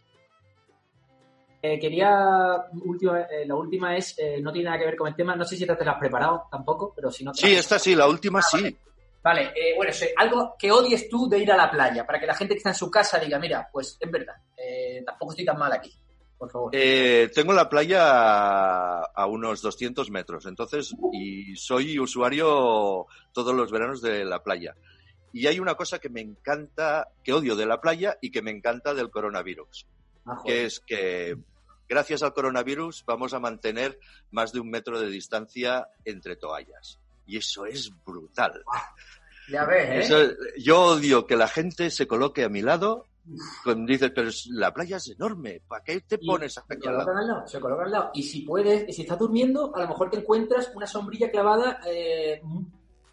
Eh, 1.62 1.78
quería, 1.78 2.16
última, 2.86 3.20
eh, 3.24 3.46
la 3.46 3.56
última 3.56 3.98
es, 3.98 4.18
eh, 4.18 4.40
no 4.42 4.54
tiene 4.54 4.68
nada 4.70 4.80
que 4.80 4.86
ver 4.86 4.96
con 4.96 5.10
el 5.10 5.16
tema, 5.16 5.36
no 5.36 5.44
sé 5.44 5.58
si 5.58 5.66
te 5.66 5.84
la 5.84 5.92
has 5.92 6.00
preparado 6.00 6.44
tampoco, 6.50 6.94
pero 6.96 7.12
si 7.12 7.26
no 7.26 7.34
te 7.34 7.42
Sí, 7.42 7.54
la- 7.54 7.60
esta 7.60 7.80
sí, 7.80 7.96
la 7.96 8.08
última 8.08 8.42
sí. 8.42 8.78
Vale, 9.22 9.52
eh, 9.54 9.74
bueno, 9.76 9.92
algo 10.16 10.56
que 10.58 10.72
odies 10.72 11.10
tú 11.10 11.28
de 11.28 11.40
ir 11.40 11.52
a 11.52 11.58
la 11.58 11.70
playa, 11.70 12.06
para 12.06 12.18
que 12.18 12.28
la 12.28 12.36
gente 12.36 12.54
que 12.54 12.60
está 12.60 12.70
en 12.70 12.76
su 12.76 12.90
casa 12.90 13.20
diga, 13.20 13.40
mira, 13.40 13.68
pues 13.74 13.98
es 14.00 14.10
verdad, 14.10 14.36
tampoco 15.06 15.34
estoy 15.34 15.44
tan 15.44 15.58
mal 15.58 15.74
aquí, 15.74 15.92
por 16.38 16.52
favor. 16.52 16.72
Eh, 16.74 17.30
tengo 17.34 17.54
la 17.54 17.68
playa 17.70 18.02
a, 18.04 19.04
a 19.16 19.26
unos 19.26 19.62
200 19.62 20.10
metros, 20.12 20.46
entonces, 20.46 20.94
y 21.14 21.56
soy 21.56 22.00
usuario 22.00 23.06
todos 23.34 23.54
los 23.56 23.72
veranos 23.72 24.02
de 24.02 24.24
la 24.26 24.44
playa. 24.44 24.76
Y 25.34 25.48
hay 25.48 25.60
una 25.60 25.76
cosa 25.76 26.00
que 26.00 26.10
me 26.10 26.22
encanta, 26.22 27.10
que 27.24 27.34
odio 27.34 27.56
de 27.56 27.66
la 27.66 27.82
playa 27.82 28.18
y 28.22 28.32
que 28.32 28.42
me 28.42 28.52
encanta 28.52 28.94
del 28.94 29.10
coronavirus, 29.10 29.86
Ah, 30.26 30.42
que 30.46 30.66
es 30.66 30.80
que 30.82 31.38
gracias 31.88 32.22
al 32.24 32.34
coronavirus 32.34 33.04
vamos 33.06 33.34
a 33.34 33.40
mantener 33.40 33.98
más 34.32 34.52
de 34.52 34.60
un 34.60 34.70
metro 34.70 35.00
de 35.00 35.08
distancia 35.10 35.88
entre 36.06 36.36
toallas. 36.36 37.00
Y 37.26 37.38
eso 37.38 37.66
es 37.66 37.92
brutal. 38.06 38.64
Ya 39.50 39.64
ves, 39.66 39.90
¿eh? 39.90 40.00
Eso- 40.00 40.34
yo 40.58 40.82
odio 40.82 41.26
que 41.28 41.36
la 41.38 41.48
gente 41.48 41.90
se 41.92 42.08
coloque 42.08 42.44
a 42.44 42.50
mi 42.50 42.62
lado. 42.62 43.06
Dices, 43.86 44.12
pero 44.16 44.30
es- 44.30 44.48
la 44.52 44.74
playa 44.74 44.98
es 44.98 45.10
enorme, 45.10 45.62
¿para 45.68 45.84
qué 45.84 46.00
te 46.02 46.18
Y 46.20 46.26
pones 46.26 46.54
se 46.54 46.62
aquí 46.62 46.88
al 46.88 46.98
lado? 46.98 47.12
al 47.18 47.28
lado, 47.28 47.48
se 47.48 47.60
colocan 47.60 47.86
al 47.88 47.92
lado. 47.92 48.12
Y 48.14 48.24
si 48.24 48.42
puedes, 48.42 48.88
y 48.88 48.94
si 48.94 49.02
estás 49.02 49.20
durmiendo, 49.20 49.76
a 49.76 49.82
lo 49.82 49.88
mejor 49.90 50.10
te 50.10 50.18
encuentras 50.20 50.72
una 50.76 50.88
sombrilla 50.88 51.30
clavada 51.30 51.80
eh, 51.86 52.42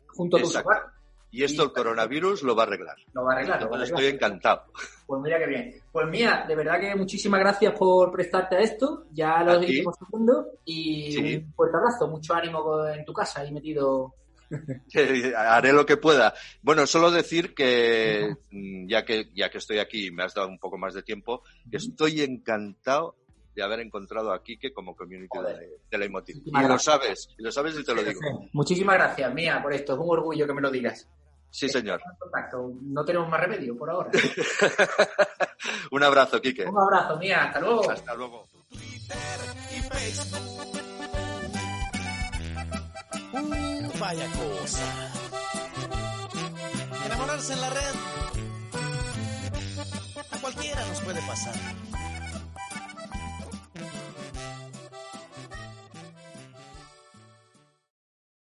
junto 0.08 0.36
a 0.36 0.40
tu 0.40 0.46
Exacto. 0.46 0.70
sofá. 0.70 0.90
Y 1.32 1.42
esto 1.42 1.64
el 1.64 1.72
coronavirus 1.72 2.44
lo 2.44 2.54
va 2.54 2.62
a 2.62 2.66
arreglar. 2.66 2.96
Lo 3.12 3.24
va 3.24 3.32
a 3.32 3.36
arreglar, 3.36 3.60
lo 3.62 3.68
va 3.68 3.76
a 3.76 3.80
arreglar. 3.80 4.00
estoy 4.00 4.14
encantado. 4.14 4.62
Pues 5.04 5.20
mira 5.20 5.36
qué 5.40 5.46
bien. 5.48 5.74
Pues 5.90 6.06
mía, 6.08 6.44
de 6.46 6.54
verdad 6.54 6.78
que 6.78 6.94
muchísimas 6.94 7.40
gracias 7.40 7.76
por 7.76 8.12
prestarte 8.12 8.54
a 8.54 8.60
esto. 8.60 9.06
Ya 9.10 9.42
lo 9.42 9.58
seguimos 9.60 9.96
haciendo. 10.00 10.46
Y 10.64 11.10
Sí. 11.10 11.36
un 11.44 11.52
fuerte 11.54 11.76
abrazo, 11.76 12.06
mucho 12.06 12.34
ánimo 12.34 12.86
en 12.86 13.04
tu 13.04 13.12
casa 13.12 13.40
ahí 13.40 13.50
metido. 13.50 14.14
Haré 15.36 15.72
lo 15.72 15.86
que 15.86 15.96
pueda. 15.96 16.34
Bueno, 16.62 16.86
solo 16.86 17.10
decir 17.10 17.54
que 17.54 18.34
mm, 18.50 18.88
ya 18.88 19.04
que 19.04 19.28
ya 19.34 19.50
que 19.50 19.58
estoy 19.58 19.78
aquí 19.78 20.06
y 20.06 20.10
me 20.10 20.24
has 20.24 20.34
dado 20.34 20.48
un 20.48 20.58
poco 20.58 20.78
más 20.78 20.94
de 20.94 21.02
tiempo, 21.02 21.42
que 21.70 21.76
estoy 21.78 22.20
encantado 22.22 23.16
de 23.54 23.62
haber 23.62 23.80
encontrado 23.80 24.32
a 24.32 24.42
Quique 24.42 24.72
como 24.72 24.96
community 24.96 25.28
Joder. 25.30 25.58
de, 25.58 25.68
de 25.90 25.98
la 25.98 26.04
Emotive. 26.04 26.40
Y 26.44 26.50
lo 26.68 26.78
sabes, 26.78 27.28
y 27.38 27.42
lo 27.42 27.52
sabes 27.52 27.78
y 27.78 27.84
te 27.84 27.94
lo 27.94 28.02
digo. 28.02 28.20
Muchísimas 28.52 28.96
gracias, 28.96 29.32
mía, 29.32 29.60
por 29.62 29.72
esto. 29.72 29.92
Es 29.94 29.98
un 30.00 30.10
orgullo 30.10 30.46
que 30.46 30.54
me 30.54 30.60
lo 30.60 30.70
digas. 30.70 31.08
Sí, 31.50 31.68
señor. 31.68 32.00
No 32.82 33.04
tenemos 33.04 33.28
más 33.28 33.38
remedio 33.38 33.78
por 33.78 33.88
ahora. 33.88 34.10
Un 35.92 36.02
abrazo, 36.02 36.40
Quique. 36.40 36.64
un 36.64 36.76
abrazo, 36.76 37.16
mía. 37.16 37.44
Hasta 37.44 37.60
luego. 37.60 37.90
Hasta 37.90 38.14
luego. 38.14 38.48
Vaya 44.04 44.26
cosa. 44.32 44.84
Enamorarse 47.06 47.54
en 47.54 47.60
la 47.62 47.70
red. 47.70 47.94
A 50.30 50.38
cualquiera 50.42 50.86
nos 50.86 51.00
puede 51.00 51.22
pasar. 51.22 51.54